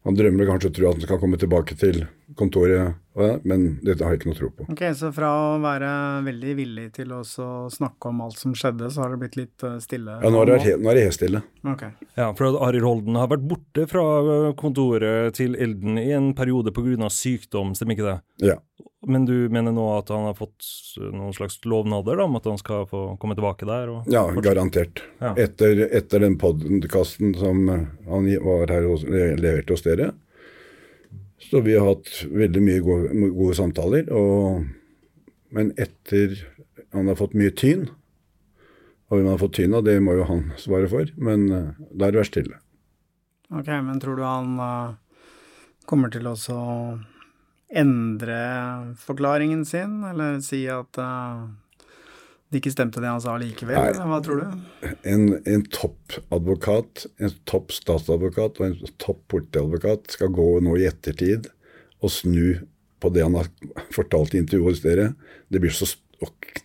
han 0.08 0.18
drømmer 0.18 0.50
kanskje 0.50 0.72
og 0.72 0.76
tror 0.78 0.92
at 0.92 1.00
han 1.00 1.08
skal 1.08 1.22
komme 1.24 1.40
tilbake 1.42 1.76
til 1.80 2.04
kontoret 2.42 2.98
men 3.44 3.66
dette 3.84 4.06
har 4.06 4.14
jeg 4.14 4.22
ikke 4.22 4.30
noe 4.30 4.38
tro 4.38 4.50
på. 4.56 4.66
Ok, 4.72 4.82
Så 4.96 5.10
fra 5.12 5.30
å 5.36 5.60
være 5.62 5.90
veldig 6.24 6.54
villig 6.56 6.86
til 6.96 7.12
å 7.12 7.20
snakke 7.26 8.08
om 8.08 8.22
alt 8.24 8.40
som 8.40 8.54
skjedde, 8.56 8.88
så 8.92 9.04
har 9.04 9.12
det 9.12 9.20
blitt 9.26 9.38
litt 9.40 9.66
eh, 9.68 9.78
stille? 9.84 10.16
Ja, 10.24 10.32
nå 10.32 10.46
er 10.46 10.54
det, 10.54 10.78
nå 10.80 10.92
er 10.92 11.00
det 11.00 11.04
helt 11.10 11.18
stille. 11.18 11.42
Okay. 11.74 11.92
Ja, 12.16 12.30
for 12.38 12.62
Arild 12.64 12.88
Holden 12.88 13.20
har 13.20 13.28
vært 13.34 13.44
borte 13.52 13.86
fra 13.92 14.06
eh, 14.22 14.48
kontoret 14.60 15.36
til 15.36 15.60
Elden 15.60 16.00
i 16.00 16.10
en 16.16 16.32
periode 16.38 16.72
pga. 16.72 17.12
sykdom, 17.12 17.76
stemmer 17.76 18.00
ikke 18.00 18.08
det? 18.08 18.18
Ja. 18.54 18.58
Men 19.08 19.26
du 19.26 19.50
mener 19.50 19.74
nå 19.74 19.84
at 19.98 20.12
han 20.14 20.28
har 20.30 20.38
fått 20.38 20.64
noen 21.02 21.34
slags 21.34 21.58
lovnader 21.66 22.20
da, 22.22 22.30
om 22.30 22.38
at 22.38 22.48
han 22.48 22.60
skal 22.62 22.86
få 22.88 23.18
komme 23.20 23.36
tilbake 23.36 23.68
der? 23.68 23.92
ja, 24.14 24.28
garantert. 24.40 25.02
Ja. 25.20 25.34
Etter, 25.36 25.88
etter, 25.90 26.22
den 26.22 26.38
podkasten 26.40 27.34
som 27.36 27.66
han 27.68 28.34
var 28.46 28.72
her 28.72 28.86
og 28.88 29.04
leverte 29.10 29.74
hos 29.74 29.84
dere, 29.88 30.12
så 31.42 31.62
vi 31.66 31.76
har 31.78 31.88
hatt 31.88 32.10
veldig 32.30 32.64
mye 32.64 32.84
gode, 32.86 33.30
gode 33.34 33.58
samtaler. 33.58 34.10
Og, 34.14 34.66
men 35.56 35.72
etter 35.82 36.38
han 36.92 37.10
har 37.10 37.20
fått 37.20 37.38
mye 37.38 37.54
tyn, 37.56 37.88
og 39.12 39.18
hvem 39.18 39.26
han 39.28 39.34
har 39.36 39.42
fått 39.42 39.58
tyn 39.60 39.76
av, 39.76 39.86
det 39.88 39.98
må 40.04 40.16
jo 40.16 40.28
han 40.28 40.44
svare 40.60 40.88
for, 40.92 41.10
men 41.20 41.48
uh, 41.52 41.72
da 41.92 42.08
er 42.08 42.14
det 42.14 42.22
vært 42.22 42.32
stille. 42.32 42.60
Ok, 43.52 43.68
men 43.84 44.00
tror 44.00 44.20
du 44.20 44.24
han 44.24 44.54
uh, 44.60 44.94
kommer 45.90 46.12
til 46.14 46.30
å 46.32 46.36
endre 47.72 48.40
forklaringen 49.00 49.66
sin, 49.68 50.00
eller 50.08 50.40
si 50.44 50.64
at 50.72 51.00
uh, 51.00 51.50
det 52.52 52.60
ikke 52.60 52.74
stemte 52.74 53.00
det 53.00 53.08
han 53.08 53.22
sa 53.24 53.38
likevel? 53.40 53.78
Nei. 53.80 54.08
Hva 54.12 54.20
tror 54.26 54.42
du? 54.42 54.90
En, 55.08 55.38
en 55.48 55.64
toppadvokat, 55.72 57.06
en 57.24 57.34
topp 57.48 57.72
statsadvokat 57.72 58.60
og 58.60 58.68
en 58.68 58.94
topp 59.00 59.24
politiadvokat 59.32 60.12
skal 60.18 60.34
gå 60.36 60.48
nå 60.66 60.76
i 60.82 60.88
ettertid 60.90 61.48
og 62.02 62.12
snu 62.12 62.60
på 63.02 63.12
det 63.16 63.24
han 63.24 63.38
har 63.40 63.48
fortalt 63.96 64.36
i 64.36 64.42
intervjuet 64.44 64.76
hos 64.76 64.84
dere. 64.84 65.08
Det 65.48 65.64
blir 65.64 65.74
så 65.74 65.88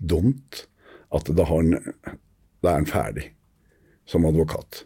dumt 0.02 0.66
at 1.14 1.30
da, 1.30 1.46
har 1.46 1.62
han, 1.62 1.94
da 2.60 2.72
er 2.72 2.80
han 2.80 2.90
ferdig 2.90 3.30
som 4.10 4.26
advokat. 4.28 4.82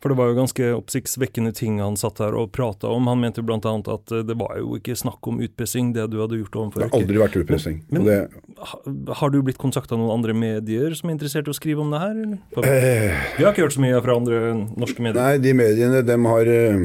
For 0.00 0.08
det 0.08 0.16
var 0.16 0.30
jo 0.30 0.36
ganske 0.38 0.68
oppsiktsvekkende 0.78 1.52
ting 1.54 1.78
han 1.82 1.96
satt 2.00 2.18
her 2.24 2.32
og 2.40 2.50
prata 2.56 2.88
om. 2.88 3.06
Han 3.10 3.20
mente 3.20 3.42
bl.a. 3.44 3.58
at 3.60 4.12
eh, 4.16 4.22
det 4.24 4.36
var 4.40 4.56
jo 4.58 4.78
ikke 4.78 4.96
snakk 4.96 5.26
om 5.28 5.40
utpressing, 5.44 5.90
det 5.96 6.06
du 6.12 6.18
hadde 6.22 6.38
gjort 6.40 6.56
overfor 6.62 6.80
Det 6.84 6.88
har 6.90 7.00
aldri 7.02 7.20
vært 7.20 7.36
utpressing. 7.42 7.82
Men- 7.90 8.02
men 8.02 8.08
det, 8.08 9.12
Har 9.20 9.30
du 9.30 9.42
blitt 9.42 9.58
kontakta 9.58 9.94
av 9.94 10.00
noen 10.00 10.14
andre 10.18 10.32
medier 10.34 10.94
som 10.96 11.10
er 11.10 11.14
interessert 11.18 11.46
i 11.48 11.52
å 11.52 11.58
skrive 11.58 11.80
om 11.84 11.90
det 11.92 12.00
her? 12.00 12.16
Eller? 12.16 12.38
For 12.54 12.64
eh, 12.64 13.12
Vi 13.36 13.44
har 13.44 13.52
ikke 13.52 13.66
hørt 13.66 13.76
så 13.76 13.84
mye 13.84 14.00
fra 14.02 14.16
andre 14.16 14.40
norske 14.76 15.00
medier. 15.04 15.20
nei, 15.20 15.38
de 15.38 15.52
mediene, 15.52 16.02
dem 16.06 16.24
har 16.24 16.46
eh, 16.46 16.78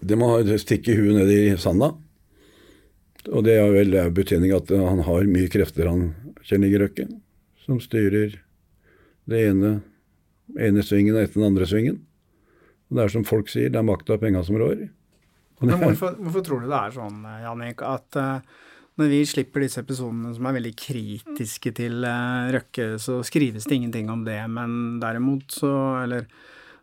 De 0.00 0.14
må 0.16 0.30
stikke 0.58 0.94
huet 0.96 1.16
ned 1.18 1.28
i 1.34 1.56
sanda. 1.58 1.92
Og 3.34 3.42
det 3.44 3.58
er 3.58 3.70
vel 3.74 3.96
betydning 4.14 4.54
at 4.56 4.70
han 4.70 5.00
har 5.04 5.26
mye 5.28 5.48
krefter, 5.52 5.88
han 5.90 6.14
Kjell 6.48 6.64
Inge 6.64 6.78
Røkke, 6.80 7.04
som 7.66 7.80
styrer 7.82 8.38
det 9.28 9.40
ene, 9.50 9.82
ene 10.56 10.84
svingen 10.86 11.18
etter 11.18 11.40
den 11.40 11.50
andre 11.50 11.66
svingen. 11.68 12.00
Og 12.88 12.96
det 12.96 13.04
er 13.04 13.12
som 13.12 13.26
folk 13.28 13.50
sier, 13.52 13.72
det 13.72 13.80
er 13.80 13.86
makta 13.86 14.16
og 14.16 14.22
penga 14.22 14.42
som 14.46 14.56
rår. 14.60 14.86
Men 15.60 15.74
hvorfor, 15.82 16.14
hvorfor 16.22 16.44
tror 16.46 16.62
du 16.62 16.70
det 16.70 16.78
er 16.78 16.94
sånn, 16.94 17.22
Jannik, 17.42 17.82
at 17.82 18.18
uh, 18.20 18.66
når 18.98 19.10
vi 19.10 19.22
slipper 19.26 19.64
disse 19.64 19.82
episodene 19.82 20.30
som 20.36 20.46
er 20.48 20.56
veldig 20.56 20.74
kritiske 20.78 21.72
til 21.76 22.06
uh, 22.06 22.48
Røkke, 22.54 22.92
så 23.02 23.18
skrives 23.26 23.66
det 23.66 23.80
ingenting 23.80 24.12
om 24.14 24.22
det, 24.26 24.38
men 24.54 25.00
derimot 25.02 25.50
så, 25.58 25.72
eller, 26.04 26.28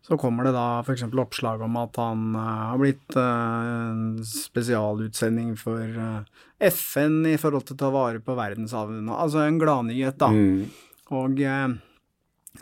så 0.06 0.20
kommer 0.20 0.48
det 0.50 0.54
da 0.58 0.68
f.eks. 0.84 1.08
oppslag 1.08 1.64
om 1.66 1.80
at 1.82 2.02
han 2.04 2.28
uh, 2.36 2.44
har 2.74 2.82
blitt 2.84 3.18
uh, 3.18 3.94
en 3.94 4.04
spesialutsending 4.28 5.56
for 5.60 5.82
uh, 5.96 6.44
FN 6.60 7.24
i 7.32 7.38
forhold 7.40 7.66
til 7.68 7.80
å 7.80 7.84
ta 7.86 7.92
vare 7.96 8.22
på 8.24 8.36
verdenshavene. 8.38 9.08
Altså 9.12 9.44
en 9.44 9.60
gladnyhet, 9.60 10.20
da. 10.22 10.32
Mm. 10.32 10.84
Og 11.14 11.42
eh, 11.46 11.68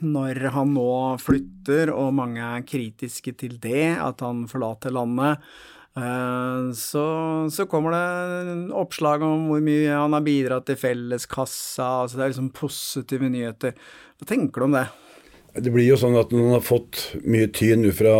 når 0.01 0.49
han 0.55 0.73
nå 0.75 0.89
flytter, 1.21 1.91
og 1.93 2.15
mange 2.17 2.41
er 2.41 2.65
kritiske 2.67 3.35
til 3.39 3.59
det, 3.61 3.93
at 4.01 4.23
han 4.25 4.45
forlater 4.49 4.93
landet, 4.95 5.43
eh, 5.99 6.71
så, 6.77 7.05
så 7.53 7.67
kommer 7.69 7.93
det 7.93 8.73
oppslag 8.79 9.25
om 9.27 9.47
hvor 9.51 9.63
mye 9.65 9.91
han 9.91 10.17
har 10.17 10.25
bidratt 10.25 10.67
til 10.69 10.79
felleskassa. 10.79 11.89
altså 12.03 12.17
Det 12.17 12.25
er 12.25 12.33
liksom 12.33 12.51
positive 12.57 13.29
nyheter. 13.29 13.77
Hva 14.17 14.29
tenker 14.29 14.63
du 14.63 14.69
om 14.69 14.77
det? 14.79 14.87
Det 15.53 15.69
blir 15.69 15.85
jo 15.85 15.99
sånn 16.01 16.17
at 16.17 16.31
når 16.33 16.47
man 16.47 16.55
har 16.55 16.65
fått 16.65 17.03
mye 17.29 17.51
tyn 17.53 17.85
ut 17.85 17.93
fra 17.93 18.15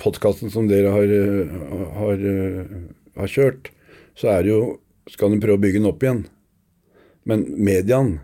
podkasten 0.00 0.48
som 0.52 0.70
dere 0.70 0.94
har, 0.94 1.10
har, 1.98 2.22
har 3.20 3.28
kjørt, 3.28 3.68
så 4.16 4.32
er 4.32 4.46
det 4.46 4.54
jo 4.54 4.62
skal 5.12 5.34
de 5.34 5.42
prøve 5.42 5.60
å 5.60 5.62
bygge 5.62 5.82
den 5.82 5.90
opp 5.90 6.02
igjen. 6.02 6.24
Men 7.28 7.44
mediene 7.60 8.22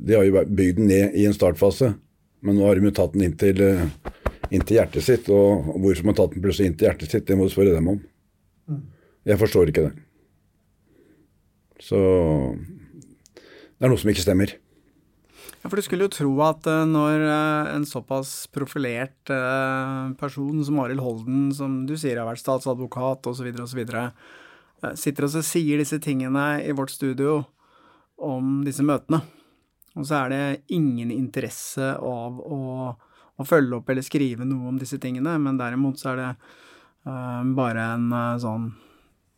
de 0.00 0.16
har 0.16 0.24
jo 0.24 0.44
bygd 0.48 0.80
den 0.80 0.88
ned 0.90 1.16
i 1.18 1.26
en 1.28 1.36
startfase. 1.36 1.92
Men 2.40 2.56
nå 2.56 2.64
har 2.64 2.78
de 2.78 2.88
jo 2.88 2.94
tatt 2.96 3.12
den 3.12 3.26
inn 3.26 3.36
til, 3.40 3.60
eh, 3.60 3.84
inn 4.50 4.64
til 4.64 4.78
hjertet 4.78 5.04
sitt. 5.04 5.28
Og 5.28 5.74
hvorfor 5.76 6.04
man 6.06 6.14
har 6.14 6.22
tatt 6.22 6.36
den 6.36 6.44
plutselig 6.44 6.70
inn 6.70 6.78
til 6.78 6.88
hjertet 6.88 7.12
sitt, 7.12 7.26
det 7.28 7.36
må 7.36 7.48
du 7.48 7.52
spørre 7.52 7.76
dem 7.76 7.92
om. 7.92 8.00
Jeg 9.28 9.38
forstår 9.38 9.68
ikke 9.68 9.90
det. 9.90 9.94
Så 11.80 12.00
det 13.36 13.84
er 13.84 13.92
noe 13.92 14.00
som 14.00 14.10
ikke 14.12 14.24
stemmer. 14.24 14.56
Ja, 15.60 15.68
For 15.68 15.76
du 15.76 15.84
skulle 15.84 16.06
jo 16.08 16.14
tro 16.16 16.32
at 16.46 16.64
eh, 16.66 16.86
når 16.88 17.20
eh, 17.20 17.74
en 17.76 17.84
såpass 17.84 18.48
profilert 18.48 19.28
person 20.16 20.64
som 20.64 20.80
Arild 20.80 21.04
Holden, 21.04 21.50
som 21.52 21.84
du 21.84 21.96
sier 22.00 22.16
har 22.16 22.28
vært 22.28 22.40
statsadvokat 22.40 23.28
osv., 23.28 23.52
osv., 23.60 23.84
sitter 24.96 25.26
og 25.26 25.28
så 25.28 25.42
sier 25.44 25.76
disse 25.76 25.98
tingene 26.00 26.64
i 26.64 26.72
vårt 26.72 26.88
studio 26.88 27.42
om 28.16 28.62
disse 28.64 28.80
møtene, 28.80 29.20
og 29.98 30.06
så 30.06 30.20
er 30.22 30.32
det 30.32 30.42
ingen 30.76 31.10
interesse 31.10 31.94
av 31.96 32.38
å, 32.40 32.60
å 33.36 33.46
følge 33.46 33.80
opp 33.80 33.90
eller 33.90 34.06
skrive 34.06 34.46
noe 34.46 34.70
om 34.70 34.78
disse 34.78 35.00
tingene, 35.02 35.34
men 35.42 35.58
derimot 35.58 35.98
så 35.98 36.12
er 36.12 36.20
det 36.20 36.28
uh, 37.08 37.42
bare 37.56 37.88
en 37.96 38.06
uh, 38.14 38.38
sånn 38.40 38.70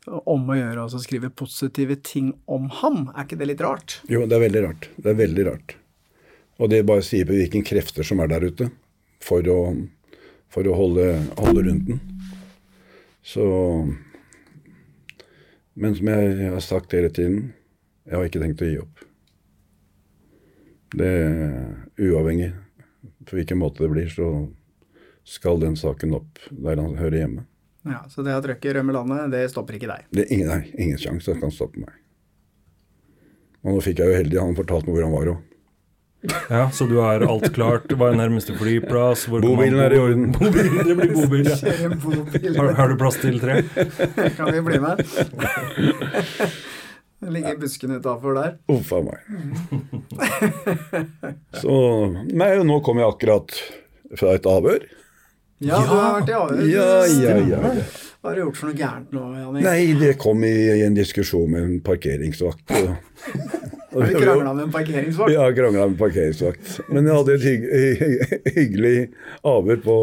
om 0.06 0.48
å 0.50 0.56
gjøre 0.58 0.82
og 0.82 1.02
skrive 1.02 1.30
positive 1.30 1.94
ting 2.02 2.32
om 2.50 2.66
ham. 2.80 3.04
Er 3.14 3.26
ikke 3.26 3.38
det 3.38 3.52
litt 3.52 3.62
rart? 3.62 4.00
Jo, 4.10 4.24
det 4.26 4.34
er 4.34 4.44
veldig 4.48 4.62
rart. 4.64 4.88
Det 4.96 5.12
er 5.12 5.18
veldig 5.20 5.44
rart. 5.46 5.76
Og 6.58 6.70
det 6.72 6.82
bare 6.86 7.04
sier 7.06 7.26
på 7.26 7.36
hvilke 7.36 7.62
krefter 7.66 8.06
som 8.06 8.20
er 8.22 8.32
der 8.32 8.46
ute 8.50 8.68
for 9.22 9.46
å, 9.50 9.60
for 10.52 10.66
å 10.66 10.74
holde, 10.76 11.06
holde 11.38 11.64
rundt 11.68 11.92
den. 11.92 12.02
Så 13.22 13.44
Men 15.74 15.94
som 15.96 16.08
jeg 16.10 16.50
har 16.52 16.60
sagt 16.60 16.92
hele 16.92 17.08
tiden, 17.08 17.54
jeg 18.04 18.18
har 18.18 18.26
ikke 18.26 18.42
tenkt 18.42 18.60
å 18.60 18.68
gi 18.68 18.80
opp. 18.82 19.06
Det 20.92 21.08
er 21.08 22.10
uavhengig 22.10 22.50
på 23.28 23.38
hvilken 23.38 23.60
måte 23.60 23.84
det 23.84 23.92
blir, 23.92 24.10
så 24.12 24.28
skal 25.24 25.60
den 25.62 25.76
saken 25.78 26.16
opp 26.18 26.40
der 26.50 26.80
han 26.80 26.96
hører 26.98 27.22
hjemme. 27.22 27.46
Ja, 27.86 28.04
Så 28.10 28.22
det 28.22 28.34
at 28.34 28.46
Røkke 28.46 28.74
rømmer 28.76 28.94
landet, 29.00 29.30
det 29.32 29.46
stopper 29.50 29.74
ikke 29.78 29.90
deg? 29.90 30.04
Det 30.14 30.26
er 30.26 30.34
ingen, 30.34 30.50
nei, 30.52 30.60
ingen 30.78 31.00
sjanse 31.02 31.32
det 31.32 31.40
kan 31.42 31.54
stoppe 31.54 31.82
meg. 31.82 31.94
Og 33.62 33.76
nå 33.76 33.80
fikk 33.82 34.02
jeg 34.02 34.10
jo 34.10 34.18
heldig, 34.20 34.38
han 34.42 34.58
fortalte 34.58 34.86
meg 34.90 34.98
hvor 34.98 35.06
han 35.06 35.16
var 35.16 35.32
òg. 35.36 35.48
Ja, 36.50 36.70
Så 36.70 36.86
du 36.86 37.00
har 37.02 37.22
alt 37.26 37.48
klart? 37.54 37.90
Hva 37.98 38.12
er 38.12 38.18
nærmeste 38.20 38.54
flyplass? 38.54 39.24
Hvor 39.26 39.42
kan 39.42 39.48
man 39.48 39.56
Bobilen 39.58 39.80
er 39.82 39.94
i 39.96 39.98
orden. 39.98 40.28
Bobilen, 40.36 40.76
det 40.86 40.94
blir 41.00 41.14
bobil, 41.16 41.48
ja. 41.50 41.56
Har, 42.60 42.76
har 42.78 42.92
du 42.92 42.96
plass 43.00 43.18
til 43.18 43.40
tre? 43.42 43.56
Kan 44.38 44.52
vi 44.54 44.62
bli 44.68 44.78
med? 44.82 45.02
Det 47.22 47.30
ligger 47.30 47.56
busken 47.56 47.90
utafor 47.94 48.34
der. 48.34 48.56
Uff 48.72 48.88
a 48.92 48.98
meg. 49.06 49.20
Så 51.62 51.76
Nei, 52.34 52.50
nå 52.66 52.80
kom 52.82 52.98
jeg 52.98 53.12
akkurat 53.14 53.54
fra 54.18 54.32
et 54.34 54.48
avhør. 54.50 54.88
Ja, 55.62 55.78
du 55.78 55.92
har 55.92 56.16
vært 56.16 56.32
i 56.32 56.34
avhør. 56.34 56.64
Ja, 56.66 56.88
ja, 57.06 57.36
ja. 57.46 57.60
ja. 57.78 57.84
Hva 58.22 58.30
har 58.30 58.38
du 58.38 58.42
gjort 58.44 58.58
for 58.58 58.70
noe 58.70 58.78
gærent 58.78 59.14
nå, 59.14 59.22
Jannik? 59.38 59.64
Nei, 59.66 59.78
det 59.98 60.10
kom 60.22 60.42
i, 60.46 60.52
i 60.74 60.82
en 60.86 60.98
diskusjon 60.98 61.46
med 61.50 61.62
en 61.68 61.78
parkeringsvakt. 61.86 62.74
og- 63.94 64.06
du 64.08 64.18
krangla 64.18 64.54
med 64.54 64.64
en 64.64 64.72
parkeringsvakt? 64.72 65.32
Ja, 65.32 65.46
krangla 65.52 65.86
med 65.86 65.92
en 65.92 65.96
parkeringsvakt. 66.00 66.72
Men 66.88 67.06
jeg 67.06 67.14
hadde 67.18 67.34
et 67.34 67.46
hygg, 67.46 67.66
hyggelig 68.56 68.94
avhør 69.44 69.82
på, 69.84 69.96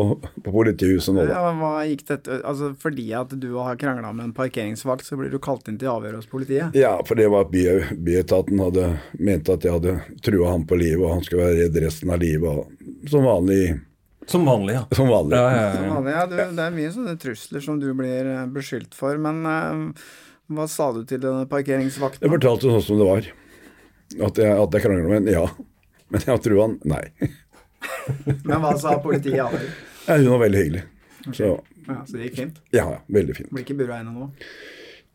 på 0.46 0.54
politihuset 0.54 1.16
nå, 1.16 1.26
da. 1.26 1.34
Ja, 1.40 1.54
hva 1.60 1.74
gikk 1.90 2.06
dette 2.10 2.40
Altså, 2.44 2.72
Fordi 2.80 3.08
at 3.18 3.34
du 3.40 3.50
har 3.58 3.76
krangla 3.82 4.14
med 4.14 4.30
en 4.30 4.34
parkeringsvakt, 4.38 5.06
så 5.08 5.18
blir 5.20 5.34
du 5.34 5.40
kalt 5.40 5.68
inn 5.68 5.78
til 5.82 5.92
avhør 5.92 6.20
hos 6.20 6.30
politiet? 6.30 6.76
Ja, 6.78 6.96
for 7.06 7.20
det 7.20 7.28
var 7.32 7.48
at 7.48 7.52
byetaten 7.52 8.64
hadde 8.64 8.88
ment 9.20 9.50
at 9.50 9.66
jeg 9.66 9.76
hadde 9.76 10.00
trua 10.26 10.54
ham 10.54 10.66
på 10.70 10.80
livet, 10.80 11.04
og 11.06 11.18
han 11.18 11.26
skulle 11.26 11.46
være 11.48 11.66
redd 11.66 11.84
resten 11.84 12.14
av 12.14 12.22
livet. 12.24 12.50
Og, 12.50 13.10
som 13.10 13.26
vanlig. 13.28 13.80
Som 14.30 14.46
vanlig, 14.46 14.74
ja. 14.78 14.86
Som 14.94 15.08
vanlig. 15.10 15.38
Ja, 15.38 15.50
ja, 15.50 15.70
Som 15.74 15.90
vanlig, 15.96 16.12
ja, 16.14 16.26
du, 16.30 16.36
det 16.38 16.66
er 16.66 16.74
mye 16.76 16.90
sånne 16.94 17.16
trusler 17.22 17.64
som 17.66 17.80
du 17.82 17.88
blir 17.98 18.28
eh, 18.30 18.44
beskyldt 18.54 18.94
for, 18.98 19.18
men 19.18 19.42
uh, 19.42 20.04
hva 20.54 20.68
sa 20.70 20.92
du 20.94 21.02
til 21.10 21.22
denne 21.24 21.48
parkeringsvakten? 21.50 22.22
Jeg 22.26 22.34
fortalte 22.36 22.70
sånn 22.70 22.86
som 22.86 23.02
det 23.02 23.08
var. 23.10 23.30
At 24.18 24.40
jeg, 24.42 24.50
at 24.50 24.74
jeg 24.74 24.82
krangler 24.86 25.06
med 25.12 25.20
henne? 25.22 25.36
ja. 25.38 25.46
Men 26.10 26.24
jeg 26.26 26.42
tror 26.42 26.62
han 26.64 26.80
nei. 26.90 27.04
Men 28.48 28.64
hva 28.64 28.72
sa 28.82 28.96
politiet 29.04 29.36
i 29.38 29.42
avhør? 29.44 29.68
Ja, 30.08 30.16
hun 30.18 30.32
var 30.34 30.42
veldig 30.48 30.64
hyggelig. 30.64 30.84
Så 31.38 31.52
Ja, 31.90 32.00
så 32.06 32.18
det 32.18 32.28
gikk 32.30 32.36
fint? 32.42 32.58
ja, 32.74 32.86
ja, 32.96 33.00
veldig 33.14 33.36
fint. 33.38 33.50
Blir 33.54 33.64
ikke 33.66 33.78
bura 33.78 34.00
inne 34.02 34.14
nå? 34.16 34.28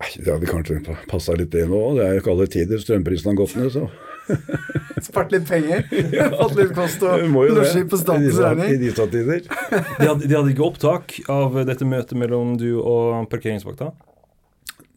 Nei, 0.02 0.08
Det 0.18 0.26
hadde 0.30 0.48
kanskje 0.50 0.78
passa 1.10 1.34
litt 1.38 1.50
det 1.54 1.66
nå. 1.70 1.80
Det 1.98 2.04
er 2.06 2.14
jo 2.16 2.22
ikke 2.22 2.32
alle 2.34 2.46
tider 2.50 2.80
strømprisen 2.82 3.30
har 3.32 3.38
gått 3.42 3.56
ned, 3.58 3.70
så 3.74 3.88
Spart 5.08 5.34
litt 5.34 5.44
penger? 5.50 5.84
Fått 6.38 6.54
litt 6.56 6.72
kost 6.76 7.02
og 7.04 7.26
losji 7.58 7.82
på 7.90 7.98
statens 8.00 8.30
disse, 8.30 8.40
i 8.40 8.54
regning? 8.54 8.80
disse 8.86 9.06
tider. 9.12 9.42
De 9.44 10.06
hadde, 10.08 10.24
de 10.30 10.34
hadde 10.38 10.54
ikke 10.54 10.64
opptak 10.66 11.18
av 11.30 11.58
dette 11.68 11.84
møtet 11.86 12.16
mellom 12.18 12.54
du 12.60 12.70
og 12.80 13.26
parkeringsvakta? 13.34 13.90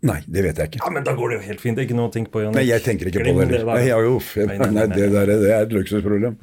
Nei, 0.06 0.20
det 0.30 0.44
vet 0.46 0.60
jeg 0.62 0.70
ikke. 0.70 0.80
Ja, 0.84 0.90
men 0.94 1.06
da 1.08 1.14
går 1.18 1.32
det 1.32 1.38
jo 1.40 1.44
helt 1.48 1.62
fint. 1.64 1.76
Det 1.78 1.84
er 1.84 1.88
ikke 1.90 1.98
noe 1.98 2.10
å 2.12 2.14
tenke 2.14 2.30
på, 2.34 2.42
Jannik. 2.44 2.60
Nei, 2.60 2.66
jeg 2.70 2.84
tenker 2.86 3.10
ikke 3.10 3.24
på 3.24 3.32
Glem 3.32 3.40
det 3.40 3.48
heller. 3.58 3.72
Nei, 3.80 3.88
ja, 3.88 3.98
uff, 4.06 4.36
jeg, 4.38 4.48
Nei, 4.52 4.58
nei, 4.76 4.84
det 4.92 5.08
der 5.16 5.32
er- 5.34 5.42
det 5.42 5.50
er 5.56 5.62
et 5.66 5.74
luksusproblem. 5.74 6.36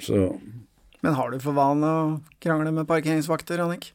Så 0.00 0.40
Men 1.02 1.14
har 1.18 1.30
du 1.30 1.38
for 1.42 1.52
vane 1.52 1.82
å 1.84 2.22
krangle 2.40 2.72
med 2.72 2.86
parkeringsvakter, 2.86 3.60
Annik? 3.60 3.90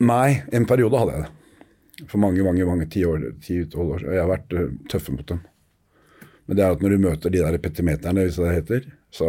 Nei, 0.00 0.42
en 0.52 0.66
periode 0.66 0.98
hadde 0.98 1.12
jeg 1.12 1.22
det. 1.22 2.08
For 2.08 2.18
mange, 2.18 2.42
mange, 2.42 2.64
mange 2.66 2.88
ti 2.90 3.04
år, 3.06 3.28
ti-tolv 3.44 3.94
år 3.94 3.98
siden. 4.00 4.14
Jeg 4.16 4.24
har 4.24 4.30
vært 4.32 4.52
uh, 4.58 4.70
tøffe 4.88 5.12
mot 5.14 5.26
dem. 5.28 5.42
Men 6.48 6.56
det 6.56 6.64
er 6.64 6.72
at 6.74 6.80
når 6.82 6.90
du 6.96 6.98
møter 6.98 7.30
de 7.30 7.38
der 7.44 7.58
petimeterne, 7.62 8.24
hvis 8.26 8.40
det 8.40 8.54
heter, 8.56 8.88
så, 9.12 9.28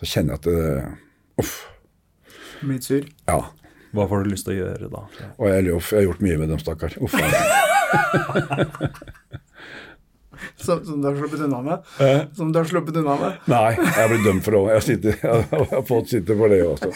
så 0.00 0.08
kjenner 0.08 0.34
jeg 0.34 0.40
at 0.40 0.48
det 0.48 0.98
Uff. 1.38 1.54
Blitt 2.64 2.82
sur? 2.86 3.04
Ja. 3.28 3.38
Hva 3.94 4.06
får 4.10 4.24
du 4.24 4.30
lyst 4.34 4.46
til 4.48 4.56
å 4.56 4.60
gjøre 4.64 4.88
da? 4.92 5.02
Og 5.38 5.46
jeg, 5.50 5.64
jeg 5.68 5.80
har 5.98 6.06
gjort 6.08 6.22
mye 6.26 6.38
med 6.42 6.48
dem, 6.54 6.60
stakkar. 6.62 6.96
Uff. 7.04 7.14
Som, 10.56 10.80
som 10.84 11.00
du 11.02 11.06
har 11.08 11.16
sluppet 11.16 11.40
unna 11.44 11.60
med? 11.62 11.82
Eh? 12.00 12.22
Som 12.34 12.50
du 12.52 12.58
har 12.58 12.66
sluppet 12.68 12.96
unna 12.96 13.14
med? 13.20 13.36
Nei, 13.48 13.74
jeg 13.78 14.08
blir 14.10 14.22
dømt 14.24 14.44
for 14.44 14.54
det 14.54 14.60
òg. 14.60 14.68
Jeg, 14.74 14.82
sitter- 14.86 15.18
jeg 15.22 15.68
har 15.70 15.84
fått 15.88 16.10
sitte 16.10 16.36
for 16.38 16.52
det 16.52 16.58
også. 16.66 16.90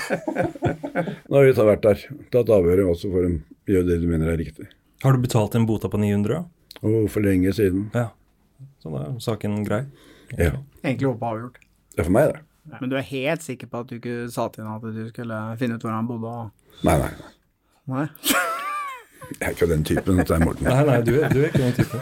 Nå 1.29 1.39
har 1.39 1.47
vi 1.47 1.53
vært 1.71 1.85
der, 1.87 2.03
tatt 2.35 2.51
avhøret, 2.55 2.85
også 2.91 3.11
for 3.13 3.29
å 3.29 3.33
gjøre 3.71 3.87
det 3.89 3.99
du 4.03 4.07
mener 4.11 4.33
er 4.33 4.41
riktig. 4.41 4.67
Har 5.05 5.15
du 5.15 5.23
betalt 5.23 5.55
en 5.59 5.69
bota 5.69 5.91
på 5.93 6.01
900? 6.03 6.43
Oh, 6.83 7.05
for 7.13 7.25
lenge 7.25 7.53
siden. 7.57 7.87
Ja. 7.95 8.09
Så 8.83 8.91
da 8.95 9.05
er 9.07 9.17
saken 9.23 9.61
grei. 9.69 9.85
Ja. 10.35 10.53
Egentlig 10.83 11.09
håpet 11.13 11.29
avgjort. 11.31 11.61
Det 11.95 12.03
er 12.03 12.09
for 12.11 12.17
meg, 12.19 12.33
det. 12.35 12.45
Men 12.83 12.91
du 12.93 12.99
er 13.01 13.07
helt 13.09 13.45
sikker 13.47 13.71
på 13.73 13.85
at 13.85 13.89
du 13.93 13.97
ikke 14.01 14.17
sa 14.35 14.49
til 14.53 14.65
henne 14.67 14.77
at 14.77 14.85
du 14.99 15.07
skulle 15.13 15.39
finne 15.61 15.79
ut 15.79 15.87
hvor 15.87 15.95
han 15.95 16.09
bodde? 16.11 16.35
og- 16.43 16.51
Nei, 16.87 16.99
nei. 16.99 17.11
nei. 17.11 17.29
Nei? 17.89 18.07
Jeg 19.29 19.45
er 19.45 19.53
ikke 19.53 19.67
den 19.69 19.83
typen. 19.85 20.17
Dette 20.23 20.35
er 20.39 20.41
Morten. 20.45 20.65
Nei, 20.65 20.85
nei, 20.89 20.99
du 21.05 21.11
er, 21.21 21.29
du 21.29 21.41
er 21.43 21.49
ikke 21.51 21.65
den 21.67 21.75
typen. 21.77 22.01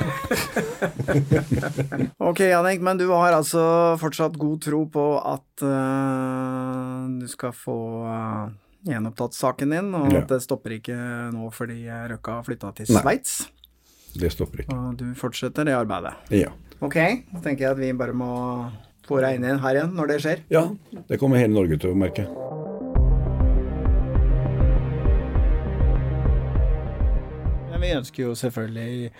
Ok, 2.28 2.40
Jannik, 2.46 2.80
men 2.84 2.98
du 3.00 3.06
har 3.10 3.34
altså 3.34 3.62
fortsatt 4.00 4.36
god 4.38 4.60
tro 4.62 4.84
på 4.92 5.06
at 5.26 5.64
uh, 5.66 7.06
du 7.18 7.26
skal 7.30 7.52
få 7.56 7.76
uh, 8.06 8.46
gjenopptatt 8.86 9.34
saken 9.36 9.74
din, 9.74 9.90
og 9.98 10.12
Ja. 10.14 10.20
at 10.22 10.28
det 10.30 10.40
stopper 10.44 10.70
ikke 10.78 10.96
nå 11.34 11.50
fordi 11.54 11.80
Røkka 12.12 12.30
har 12.40 12.46
flytta 12.46 12.70
til. 12.78 12.86
Sveits, 12.94 13.32
Det 14.16 14.30
stopper 14.32 14.62
ikke. 14.64 14.74
og 14.76 14.96
du 15.00 15.06
fortsetter 15.18 15.64
det 15.66 15.74
arbeidet. 15.76 16.14
Ja. 16.30 16.50
Ok, 16.80 16.94
så 17.34 17.42
tenker 17.42 17.66
jeg 17.66 17.72
at 17.74 17.78
vi 17.80 17.92
bare 17.96 18.14
må 18.16 18.30
få 19.06 19.20
deg 19.22 19.38
inn 19.40 19.58
her 19.62 19.74
igjen 19.80 19.92
når 19.96 20.06
det 20.14 20.20
skjer. 20.22 20.38
ja, 20.50 20.64
det 21.08 21.18
kommer 21.18 21.36
hele 21.42 21.54
Norge 21.54 21.78
til 21.80 21.90
å 21.90 21.98
merke. 21.98 22.26
Men 27.76 27.82
vi 27.84 27.92
ønsker 27.92 28.22
jo 28.22 28.34
selvfølgelig 28.40 29.10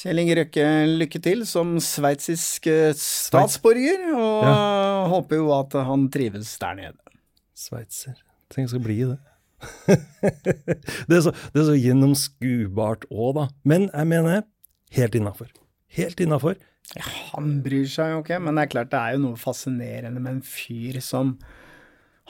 Kjell 0.00 0.20
Inge 0.22 0.34
Røkke 0.38 0.62
lykke 0.96 1.18
til 1.20 1.42
som 1.44 1.74
sveitsisk 1.76 2.70
eh, 2.72 2.94
statsborger, 2.96 4.06
og 4.16 5.10
håper 5.12 5.42
jo 5.42 5.50
at 5.52 5.76
han 5.84 6.06
trives 6.08 6.54
der 6.62 6.78
nede. 6.78 7.18
Sveitser. 7.52 8.16
Tenk 8.48 8.64
jeg 8.64 8.72
skal 8.72 8.84
bli 8.86 8.96
det. 9.10 9.18
det, 11.10 11.18
er 11.18 11.20
så, 11.26 11.34
det 11.52 11.60
er 11.60 11.68
så 11.68 11.76
gjennomskuebart 11.76 13.04
òg, 13.12 13.36
da. 13.36 13.46
Men 13.68 13.90
jeg 13.90 14.10
mener 14.14 14.48
helt 14.96 15.20
innafor. 15.20 15.52
Helt 16.00 16.24
innafor. 16.24 16.56
Han 17.34 17.58
bryr 17.66 17.84
seg 17.92 18.14
jo 18.14 18.24
ikke, 18.24 18.40
men 18.40 18.56
det 18.56 18.64
er 18.64 18.72
klart 18.78 18.94
det 18.96 19.02
er 19.02 19.18
jo 19.18 19.26
noe 19.26 19.44
fascinerende 19.44 20.16
med 20.16 20.38
en 20.38 20.44
fyr 20.48 20.96
som 21.04 21.36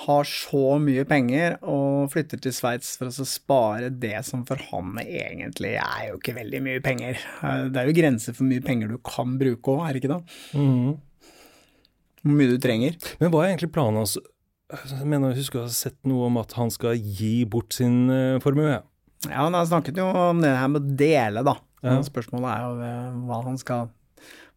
har 0.03 0.27
så 0.27 0.75
mye 0.83 1.05
penger 1.07 1.55
og 1.71 2.09
flytter 2.11 2.41
til 2.43 2.55
Sveits 2.55 2.97
for 2.99 3.07
å 3.07 3.15
så 3.15 3.27
spare 3.29 3.93
det 3.95 4.17
som 4.27 4.43
for 4.49 4.59
han 4.73 4.97
egentlig 5.05 5.77
er 5.79 6.09
jo 6.09 6.17
ikke 6.19 6.35
veldig 6.41 6.61
mye 6.67 6.83
penger. 6.83 7.21
Eh, 7.47 7.69
Det 7.71 7.79
er 7.83 7.87
jo 7.91 7.95
grenser 8.01 8.35
for 8.35 8.49
mye 8.49 8.65
penger 8.65 8.91
du 8.91 8.99
kan 9.07 9.37
bruke 9.39 9.71
òg, 9.77 9.85
er 9.87 9.93
det 9.95 10.03
ikke 10.03 10.15
det? 10.17 10.39
Mm. 10.59 10.97
Hvor 12.25 12.39
mye 12.41 12.51
du 12.51 12.59
trenger. 12.59 12.99
Men 13.21 13.31
hva 13.31 13.45
er 13.45 13.53
egentlig 13.53 13.71
planen 13.77 14.03
hans? 14.03 14.17
Jeg 14.75 15.07
mener, 15.07 15.31
jeg 15.31 15.45
husker 15.45 15.61
å 15.61 15.69
ha 15.69 15.73
sett 15.77 15.99
noe 16.09 16.27
om 16.27 16.39
at 16.41 16.53
han 16.59 16.73
skal 16.75 16.97
gi 16.99 17.45
bort 17.47 17.77
sin 17.77 18.09
eh, 18.11 18.41
formue. 18.43 18.81
Ja, 19.29 19.45
han 19.47 19.55
har 19.55 19.69
snakket 19.71 19.97
jo 20.01 20.09
om 20.11 20.41
det 20.43 20.51
her 20.51 20.71
med 20.73 20.83
å 20.83 20.97
dele, 20.99 21.45
da. 21.47 21.55
Ja. 21.85 21.99
Spørsmålet 22.03 22.49
er 22.51 22.65
jo 22.65 22.73
eh, 22.83 23.45
han 23.47 23.61
skal 23.61 23.91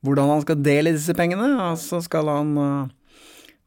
Hvordan 0.05 0.29
han 0.29 0.41
skal 0.43 0.59
dele 0.61 0.93
disse 0.93 1.13
pengene. 1.17 1.47
Og 1.57 1.77
så 1.81 1.97
skal 2.05 2.29
han 2.29 2.51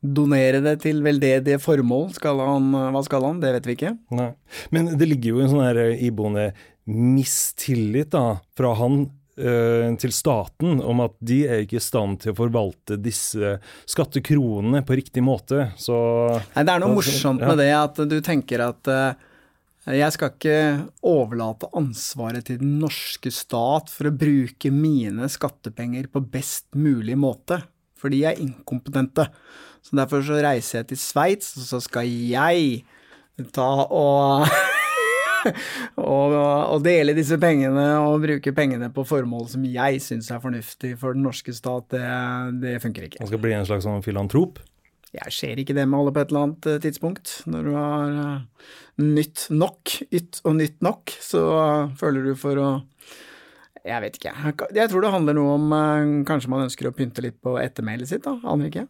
donere 0.01 0.63
det 0.65 0.79
til 0.85 1.03
veldedige 1.05 1.61
formål. 1.61 2.11
Skal 2.17 2.41
han, 2.41 2.73
eh, 2.75 2.91
hva 2.95 3.05
skal 3.05 3.27
han? 3.29 3.41
Det 3.43 3.53
vet 3.59 3.69
vi 3.69 3.77
ikke. 3.77 3.95
Nei. 4.17 4.33
Men 4.73 4.93
det 4.97 5.09
ligger 5.09 5.37
jo 5.37 5.41
en 5.45 5.53
sånn 5.53 5.65
her 5.67 5.81
eh, 5.85 6.05
iboende 6.09 6.51
mistillit 6.91 8.11
da, 8.15 8.41
fra 8.57 8.75
han 8.81 9.03
eh, 9.39 9.89
til 10.01 10.13
staten 10.15 10.81
om 10.83 11.03
at 11.05 11.17
de 11.21 11.43
er 11.47 11.65
ikke 11.65 11.79
i 11.79 11.85
stand 11.85 12.23
til 12.25 12.33
å 12.33 12.39
forvalte 12.41 12.99
disse 13.01 13.57
skattekronene 13.89 14.83
på 14.87 14.99
riktig 14.99 15.25
måte. 15.25 15.71
Så 15.81 15.97
Nei, 16.55 16.65
det 16.65 16.75
er 16.75 16.83
noe 16.83 16.97
morsomt 16.97 17.43
med 17.45 17.61
det 17.61 17.73
at 17.77 18.01
du 18.11 18.19
tenker 18.25 18.65
at 18.71 18.91
eh, 18.91 19.27
jeg 19.97 20.13
skal 20.13 20.35
ikke 20.35 20.59
overlate 21.09 21.71
ansvaret 21.77 22.45
til 22.47 22.61
den 22.61 22.77
norske 22.83 23.33
stat 23.33 23.89
for 23.93 24.11
å 24.11 24.15
bruke 24.15 24.73
mine 24.75 25.29
skattepenger 25.33 26.11
på 26.13 26.21
best 26.33 26.69
mulig 26.77 27.17
måte, 27.19 27.63
for 27.99 28.13
de 28.13 28.21
er 28.29 28.41
inkompetente. 28.43 29.27
Så 29.83 29.97
derfor 29.97 30.23
så 30.27 30.40
reiser 30.45 30.81
jeg 30.83 30.88
til 30.93 31.01
Sveits, 31.01 31.55
og 31.59 31.64
så 31.66 31.81
skal 31.83 32.07
jeg 32.07 32.85
ta 33.57 33.69
og 33.88 34.45
og, 35.97 36.35
og 36.37 36.83
dele 36.85 37.14
disse 37.16 37.38
pengene 37.40 37.87
og 38.05 38.19
bruke 38.25 38.53
pengene 38.57 38.90
på 38.93 39.05
formål 39.09 39.47
som 39.49 39.62
jeg 39.64 40.03
syns 40.05 40.29
er 40.35 40.43
fornuftig 40.43 40.93
for 41.01 41.16
den 41.16 41.25
norske 41.25 41.55
stat, 41.57 41.87
det, 41.95 42.03
det 42.61 42.75
funker 42.85 43.07
ikke. 43.09 43.23
Man 43.23 43.31
skal 43.33 43.40
bli 43.47 43.55
en 43.57 43.64
slags 43.69 43.87
sånn 43.88 44.05
filantrop. 44.05 44.61
Jeg 45.16 45.33
ser 45.35 45.59
ikke 45.59 45.75
det 45.75 45.88
med 45.90 45.99
alle 45.99 46.12
på 46.14 46.21
et 46.23 46.31
eller 46.31 46.45
annet 46.47 46.66
eh, 46.71 46.77
tidspunkt. 46.85 47.33
Når 47.51 47.64
du 47.66 47.71
har 47.75 48.12
eh, 48.21 48.69
nytt 49.03 49.49
nok, 49.51 49.97
ytt 50.14 50.38
og 50.47 50.55
nytt 50.61 50.77
nok, 50.87 51.11
så 51.25 51.40
føler 51.99 52.29
du 52.31 52.37
for 52.38 52.61
å 52.62 52.69
Jeg 53.81 54.03
vet 54.05 54.19
ikke. 54.21 54.35
Jeg- 54.45 54.75
Jeg 54.77 54.90
tror 54.93 55.01
det 55.03 55.11
handler 55.16 55.35
noe 55.40 55.55
om 55.57 55.73
eh, 55.73 56.12
kanskje 56.29 56.53
man 56.53 56.66
ønsker 56.69 56.87
å 56.87 56.95
pynte 56.95 57.25
litt 57.25 57.40
på 57.43 57.57
ettermælet 57.59 58.07
sitt, 58.12 58.23
da. 58.29 58.37
Aner 58.45 58.69
ikke. 58.71 58.87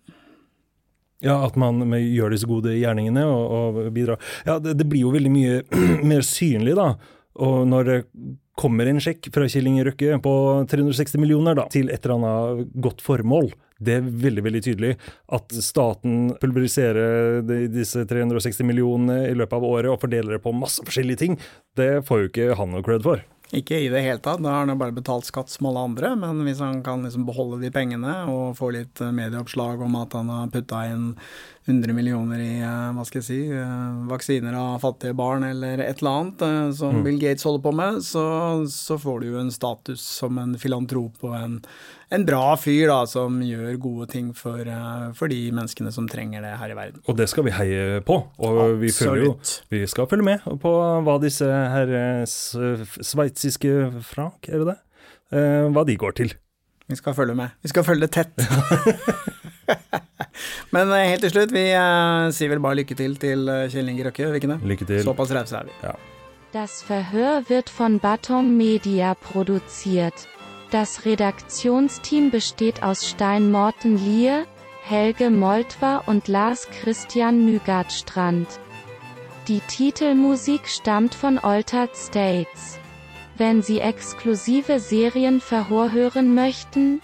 Ja, 1.25 1.39
at 1.45 1.57
man 1.61 1.83
gjør 1.93 2.33
disse 2.33 2.49
gode 2.49 2.75
gjerningene 2.79 3.27
og, 3.29 3.57
og 3.57 3.81
bidrar. 3.95 4.21
Ja, 4.49 4.59
det, 4.63 4.79
det 4.81 4.87
blir 4.89 5.05
jo 5.05 5.15
veldig 5.15 5.33
mye 5.33 5.59
mer 6.13 6.25
synlig, 6.27 6.77
da. 6.79 6.95
Og 7.41 7.67
når 7.69 7.89
det 7.89 7.99
kommer 8.61 8.89
en 8.91 9.01
sjekk 9.01 9.31
fra 9.33 9.47
Kjell 9.49 9.69
Inge 9.71 9.87
Røkke 9.89 10.19
på 10.21 10.35
360 10.69 11.21
millioner 11.23 11.57
da, 11.57 11.67
til 11.73 11.89
et 11.93 12.05
eller 12.05 12.19
annet 12.19 12.73
godt 12.85 13.05
formål, 13.05 13.49
det 13.81 13.97
er 13.97 14.09
veldig 14.25 14.45
veldig 14.45 14.61
tydelig 14.67 14.91
at 15.33 15.55
staten 15.65 16.35
pulveriserer 16.43 17.41
de, 17.49 17.63
disse 17.73 18.05
360 18.09 18.67
millionene 18.69 19.23
i 19.31 19.37
løpet 19.39 19.57
av 19.57 19.65
året 19.65 19.93
og 19.93 20.03
fordeler 20.03 20.37
det 20.37 20.43
på 20.45 20.53
masse 20.53 20.85
forskjellige 20.85 21.23
ting. 21.23 21.39
Det 21.81 22.03
får 22.09 22.25
jo 22.25 22.33
ikke 22.33 22.59
han 22.61 22.75
noe 22.75 22.85
cred 22.85 23.07
for. 23.07 23.25
Ikke 23.57 23.81
i 23.83 23.89
det 23.91 24.05
hele 24.05 24.21
tatt, 24.23 24.39
da 24.45 24.53
har 24.53 24.61
han 24.63 24.71
jo 24.71 24.79
bare 24.79 24.95
betalt 24.95 25.27
skatt 25.27 25.51
som 25.51 25.67
alle 25.67 25.83
andre, 25.89 26.13
men 26.17 26.45
hvis 26.47 26.61
han 26.63 26.83
kan 26.87 27.03
liksom 27.03 27.25
beholde 27.27 27.59
de 27.65 27.71
pengene 27.75 28.13
og 28.31 28.53
få 28.61 28.71
litt 28.77 29.01
eh, 29.03 29.11
medieoppslag 29.11 29.83
om 29.83 29.97
at 29.99 30.15
han 30.15 30.31
har 30.31 30.53
putta 30.55 30.85
inn 30.87 31.17
100 31.69 31.93
millioner 31.95 32.39
i, 32.41 32.53
eh, 32.63 32.91
hva 32.97 33.03
skal 33.07 33.21
jeg 33.21 33.27
si, 33.27 33.41
eh, 33.51 34.01
vaksiner 34.11 34.55
av 34.57 34.79
fattige 34.87 35.17
barn 35.19 35.43
eller 35.51 35.83
et 35.83 35.99
eller 36.01 36.15
annet 36.23 36.77
som 36.79 37.03
Bill 37.05 37.19
Gates 37.21 37.43
holder 37.47 37.63
på 37.67 37.75
med, 37.75 37.99
så, 38.07 38.25
så 38.71 38.97
får 39.03 39.21
du 39.21 39.33
jo 39.33 39.41
en 39.43 39.51
status 39.55 40.01
som 40.23 40.39
en 40.39 40.55
filantrop 40.59 41.19
og 41.27 41.35
en, 41.37 41.59
en 42.11 42.25
bra 42.27 42.57
fyr 42.59 42.89
da, 42.91 43.01
som 43.07 43.37
gjør 43.45 43.77
gode 43.83 44.09
ting 44.11 44.31
for, 44.35 44.63
for 45.15 45.31
de 45.31 45.43
menneskene 45.55 45.93
som 45.95 46.09
trenger 46.11 46.43
det 46.43 46.55
her 46.59 46.73
i 46.73 46.79
verden. 46.79 47.03
Og 47.07 47.19
det 47.21 47.29
skal 47.31 47.47
vi 47.47 47.53
heie 47.55 48.01
på. 48.07 48.17
Og 48.43 48.79
vi, 48.81 48.91
jo, 49.21 49.37
vi 49.71 49.85
skal 49.91 50.09
følge 50.11 50.27
med 50.27 50.49
på 50.65 50.73
hva 51.07 51.19
disse 51.23 51.47
her 51.47 51.93
eh, 51.95 52.23
s- 52.27 52.57
sveitsiske 53.41 54.03
frank, 54.03 54.49
er 54.49 54.59
det 54.61 54.67
det? 54.67 54.77
Eh, 55.33 55.69
hva 55.73 55.85
de 55.87 55.97
går 55.97 56.11
til. 56.19 56.35
Vi 56.89 56.97
skal 56.97 57.15
følge 57.15 57.35
med. 57.35 57.49
Vi 57.63 57.69
skal 57.69 57.85
følge 57.85 58.07
det 58.07 58.11
tett. 58.11 58.37
Men 60.75 60.91
eh, 60.91 61.11
helt 61.11 61.23
til 61.23 61.31
slutt, 61.31 61.53
vi 61.55 61.71
eh, 61.71 62.31
sier 62.35 62.51
vel 62.51 62.61
bare 62.61 62.81
lykke 62.81 62.95
til 62.99 63.15
til 63.21 63.49
eh, 63.49 63.69
Kjell 63.71 63.89
Inge 63.89 64.09
Røkke, 64.09 64.25
gjør 64.25 64.35
vi 64.35 64.41
ikke 64.43 64.53
det? 64.53 64.61
Lykke 64.73 64.89
til. 64.89 65.03
Såpass 65.05 65.35
rause 65.35 65.57
er 65.57 65.69
vi. 65.69 65.93
Das 66.53 66.83
Verhör 66.83 67.49
wird 67.49 67.71
von 67.71 68.01
Baton 68.01 68.57
Media 68.57 69.15
produziert. 69.15 70.27
Das 70.73 71.07
Redaktionsteam 71.07 72.31
besteht 72.31 72.83
aus 72.83 73.09
Stein 73.09 73.51
Morten 73.51 73.97
Lier, 73.97 74.47
Helge 74.83 75.31
Moltwer 75.31 76.03
und 76.07 76.29
Lars 76.29 76.69
Christian 76.71 77.47
Nygaard-Strand. 77.47 78.49
Die 79.47 79.61
Titelmusik 79.61 80.69
stammt 80.69 81.15
von 81.15 81.39
Altered 81.39 81.95
States. 81.95 82.80
Wenn 83.41 83.63
Sie 83.63 83.81
exklusive 83.81 84.79
Serienverhör 84.81 85.93
hören 85.93 86.35
möchten, 86.35 87.01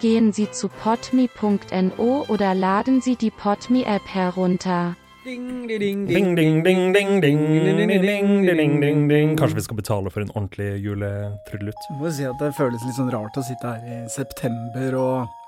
gehen 0.00 0.32
Sie 0.32 0.48
zu 0.52 0.68
potme.no 0.68 2.24
oder 2.28 2.54
laden 2.54 3.00
Sie 3.00 3.16
die 3.16 3.32
Potme 3.32 3.84
App 3.84 4.06
herunter. 4.06 4.94
Ding, 5.24 5.66
ding, 5.66 6.06
ding, 6.06 6.06
ding, 6.06 6.36
ding, 6.36 6.94
ding, 6.94 7.20
ding, 7.20 7.20
ding, 7.20 8.46
ding, 8.46 8.80
ding, 8.80 9.08
ding. 9.08 9.36
Kanskje 9.36 9.56
vi 9.56 9.62
skal 9.62 9.76
betale 9.76 10.10
for 10.10 10.20
en 10.20 10.30
ordentlig 10.30 10.78
juletrudelutt? 10.78 11.90
Må 11.98 12.06
jo 12.06 12.14
si 12.20 12.30
at 12.30 12.38
det 12.38 12.54
føles 12.54 12.86
litt 12.86 12.94
sånn 12.94 13.10
rart 13.10 13.34
å 13.34 13.42
sitte 13.42 13.74
her 13.74 13.82
i 13.82 14.00
september 14.14 14.94
og 14.94 15.39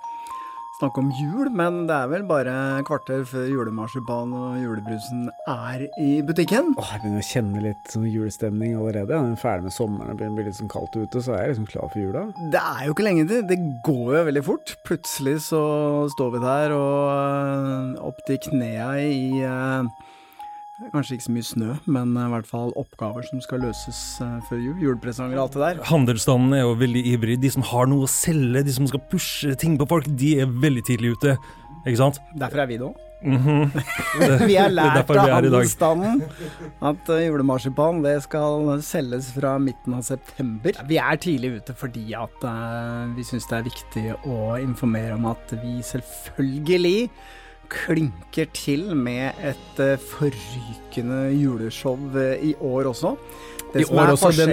snakke 0.82 1.02
om 1.02 1.10
jul, 1.14 1.50
men 1.54 1.84
det 1.86 1.94
er 1.94 2.10
vel 2.10 2.24
bare 2.26 2.54
kvarter 2.88 3.22
før 3.28 3.46
julemarsipan 3.50 4.32
og 4.34 4.58
julebrusen 4.58 5.28
er 5.48 5.86
i 6.02 6.10
butikken. 6.26 6.72
Åh, 6.74 6.92
jeg 6.96 7.04
begynner 7.04 7.22
å 7.22 7.28
kjenne 7.28 7.64
litt 7.68 7.92
sånn 7.92 8.08
julestemning 8.10 8.74
allerede. 8.78 9.14
Jeg 9.14 9.36
er 9.36 9.42
ferdig 9.42 9.68
med 9.68 9.76
sommeren, 9.76 10.10
det 10.10 10.18
begynner 10.20 10.34
å 10.34 10.40
bli 10.40 10.46
litt 10.50 10.58
sånn 10.58 10.72
kaldt 10.72 10.98
ute, 10.98 11.22
så 11.22 11.36
er 11.36 11.44
jeg 11.44 11.54
liksom 11.54 11.68
klar 11.70 11.92
for 11.92 12.02
jula. 12.02 12.24
Det 12.54 12.62
er 12.62 12.86
jo 12.86 12.96
ikke 12.96 13.06
lenge 13.06 13.26
til, 13.30 13.44
det 13.48 13.60
går 13.86 14.16
jo 14.18 14.24
veldig 14.30 14.44
fort. 14.48 14.74
Plutselig 14.88 15.36
så 15.46 15.62
står 16.16 16.34
vi 16.34 16.42
der 16.42 16.74
og 16.76 16.96
øh, 17.12 18.00
opp 18.10 18.24
til 18.26 18.40
knea 18.48 18.90
i 19.06 19.44
øh, 19.46 19.92
Kanskje 20.90 21.16
ikke 21.16 21.26
så 21.28 21.34
mye 21.36 21.46
snø, 21.46 21.74
men 21.94 22.16
i 22.18 22.26
hvert 22.32 22.48
fall 22.48 22.72
oppgaver 22.80 23.26
som 23.28 23.42
skal 23.44 23.62
løses 23.62 24.00
eh, 24.24 24.34
før 24.48 24.60
jul. 24.64 24.74
Julepresanger 24.82 25.38
og 25.38 25.44
alt 25.44 25.56
det 25.56 25.62
der. 25.62 25.84
Handelsstanden 25.92 26.56
er 26.58 26.64
jo 26.64 26.74
veldig 26.80 27.04
ivrig. 27.14 27.38
De 27.42 27.52
som 27.54 27.64
har 27.70 27.88
noe 27.90 28.08
å 28.08 28.10
selge, 28.10 28.64
de 28.66 28.74
som 28.74 28.88
skal 28.90 29.04
pushe 29.12 29.54
ting 29.60 29.78
på 29.80 29.88
folk, 29.90 30.10
de 30.18 30.34
er 30.42 30.50
veldig 30.64 30.84
tidlig 30.88 31.14
ute. 31.16 31.36
Ikke 31.82 31.98
sant? 31.98 32.20
Derfor 32.38 32.62
er 32.64 32.70
vi 32.70 32.78
det 32.80 32.86
òg. 32.90 33.08
Mhm. 33.22 33.70
Vi 34.50 34.56
har 34.58 34.72
lært 34.74 35.10
av 35.10 35.18
handelsstanden 35.30 36.24
at 36.82 37.10
eh, 37.14 37.26
julemarsipan 37.28 38.00
det 38.02 38.16
skal 38.24 38.72
selges 38.82 39.28
fra 39.36 39.54
midten 39.62 39.94
av 39.94 40.02
september. 40.06 40.74
Vi 40.88 40.98
er 40.98 41.20
tidlig 41.22 41.52
ute 41.60 41.76
fordi 41.78 42.08
at 42.18 42.48
eh, 42.48 43.12
vi 43.14 43.26
syns 43.26 43.46
det 43.50 43.60
er 43.60 43.68
viktig 43.68 44.04
å 44.26 44.56
informere 44.58 45.14
om 45.14 45.30
at 45.30 45.54
vi 45.62 45.78
selvfølgelig 45.86 47.06
klinker 47.72 48.50
til 48.56 48.90
med 48.96 49.38
et 49.40 49.80
eh, 49.82 49.96
forrykende 50.12 51.24
juleshow 51.35 51.96
eh, 52.18 52.50
i 52.50 52.54
år 52.61 52.92
også. 52.92 53.16
Det 53.72 53.80
I 53.80 53.85
år 53.88 54.02
er 54.02 54.11
også, 54.12 54.28
den, 54.37 54.50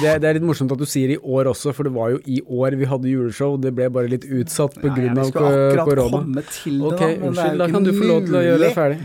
det, 0.00 0.12
det 0.22 0.28
er 0.28 0.36
litt 0.38 0.46
morsomt 0.48 0.72
at 0.72 0.80
du 0.80 0.86
sier 0.88 1.10
i 1.12 1.18
år 1.20 1.50
også, 1.50 1.74
for 1.76 1.84
det 1.84 1.92
var 1.92 2.14
jo 2.14 2.20
i 2.24 2.38
år 2.48 2.78
vi 2.80 2.88
hadde 2.88 3.10
juleshow. 3.10 3.58
Det 3.60 3.74
ble 3.76 3.90
bare 3.92 4.08
litt 4.08 4.24
utsatt 4.24 4.78
pga. 4.80 4.94
Ja, 5.04 5.26
ja, 5.76 5.84
korona. 5.84 6.22
komme 6.22 6.46
til 6.48 6.80
det, 6.80 6.88
Ok, 6.88 7.02
da, 7.02 7.10
men 7.12 7.28
unnskyld, 7.28 7.60
da 7.60 7.68
kan 7.74 7.84
du 7.84 7.92
få 7.92 8.08
lov 8.08 8.24
til 8.24 8.40
å 8.40 8.44
gjøre 8.46 8.62
det 8.64 8.72
ferdig. 8.78 8.98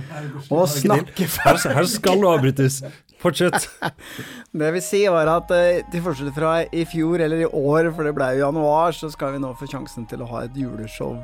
å 0.47 0.65
snakke 0.77 1.29
Her, 1.35 1.61
her 1.75 1.91
skal 1.91 2.23
det 2.23 2.33
avbrytes. 2.37 2.81
Fortsett. 3.19 3.65
Det 4.59 4.69
vil 4.73 4.81
si 4.81 5.01
var 5.11 5.27
at 5.27 5.51
eh, 5.51 5.81
til 5.91 6.01
forskjell 6.05 6.31
fra 6.33 6.53
i 6.63 6.85
fjor 6.87 7.19
eller 7.25 7.43
i 7.43 7.49
år, 7.49 7.91
for 7.91 8.07
det 8.07 8.13
ble 8.15 8.29
jo 8.37 8.45
januar, 8.45 8.95
så 8.95 9.11
skal 9.11 9.35
vi 9.35 9.41
nå 9.43 9.51
få 9.59 9.67
sjansen 9.69 10.07
til 10.09 10.23
å 10.23 10.29
ha 10.31 10.45
et 10.47 10.55
juleshow 10.57 11.17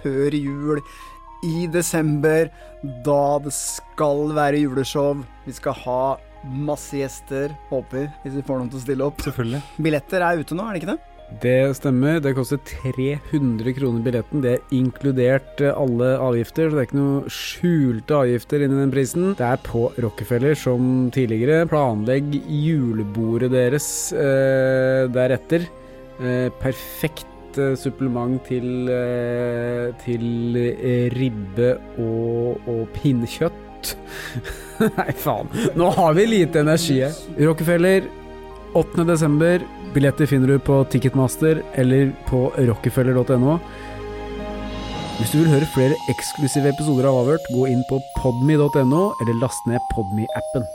før 0.00 0.34
jul 0.34 0.80
i 1.44 1.66
desember, 1.70 2.50
da 3.06 3.24
det 3.44 3.54
skal 3.56 4.30
være 4.36 4.64
juleshow. 4.64 5.24
Vi 5.46 5.56
skal 5.56 5.76
ha 5.84 6.04
masse 6.44 6.98
gjester, 6.98 7.54
håper, 7.70 8.10
hvis 8.22 8.36
vi 8.36 8.44
får 8.44 8.60
noen 8.60 8.70
til 8.72 8.80
å 8.80 8.84
stille 8.84 9.08
opp. 9.08 9.24
Selvfølgelig. 9.24 9.64
Billetter 9.86 10.24
er 10.24 10.40
ute 10.40 10.56
nå, 10.56 10.66
er 10.68 10.76
det 10.76 10.82
ikke 10.82 10.94
det? 10.94 11.02
Det 11.42 11.74
stemmer. 11.78 12.20
Det 12.22 12.34
koster 12.36 12.60
300 12.84 13.74
kroner 13.78 14.04
billetten. 14.04 14.42
Det 14.44 14.52
er 14.54 14.74
inkludert 14.76 15.62
eh, 15.64 15.72
alle 15.72 16.14
avgifter, 16.20 16.68
så 16.68 16.76
det 16.76 16.82
er 16.82 16.88
ikke 16.88 17.00
noe 17.00 17.32
skjulte 17.32 18.18
avgifter 18.20 18.64
inni 18.64 18.80
den 18.82 18.92
prisen. 18.94 19.32
Det 19.38 19.46
er 19.48 19.62
på 19.64 19.88
Rockefeller 20.04 20.56
som 20.58 21.08
tidligere. 21.14 21.64
Planlegg 21.70 22.36
julebordet 22.44 23.50
deres 23.54 23.88
eh, 24.12 25.08
deretter. 25.14 25.66
Eh, 26.20 26.50
perfekt 26.60 27.33
eh, 27.60 27.74
supplement 27.78 28.40
til, 28.46 28.88
eh, 28.90 29.92
til 30.04 30.58
eh, 30.58 31.06
ribbe 31.14 31.74
og, 32.02 32.60
og 32.70 32.82
pinnekjøtt. 32.96 33.94
Nei, 34.98 35.08
faen. 35.20 35.50
Nå 35.78 35.90
har 35.96 36.14
vi 36.16 36.28
lite 36.28 36.64
energi. 36.64 37.00
Rockefeller 37.38 38.08
8. 38.74 39.06
desember. 39.08 39.64
Billetter 39.94 40.26
finner 40.26 40.54
du 40.54 40.58
på 40.58 40.80
Ticketmaster 40.90 41.62
eller 41.78 42.10
på 42.28 42.48
rockefeller.no. 42.58 43.58
Hvis 45.14 45.30
du 45.30 45.38
vil 45.38 45.52
høre 45.52 45.68
flere 45.70 45.98
eksklusive 46.10 46.72
episoder 46.74 47.06
av 47.06 47.20
Avhørt, 47.20 47.52
gå 47.54 47.68
inn 47.70 47.84
på 47.86 48.00
podme.no, 48.18 49.04
eller 49.22 49.38
last 49.38 49.70
ned 49.70 49.92
Podme-appen. 49.94 50.66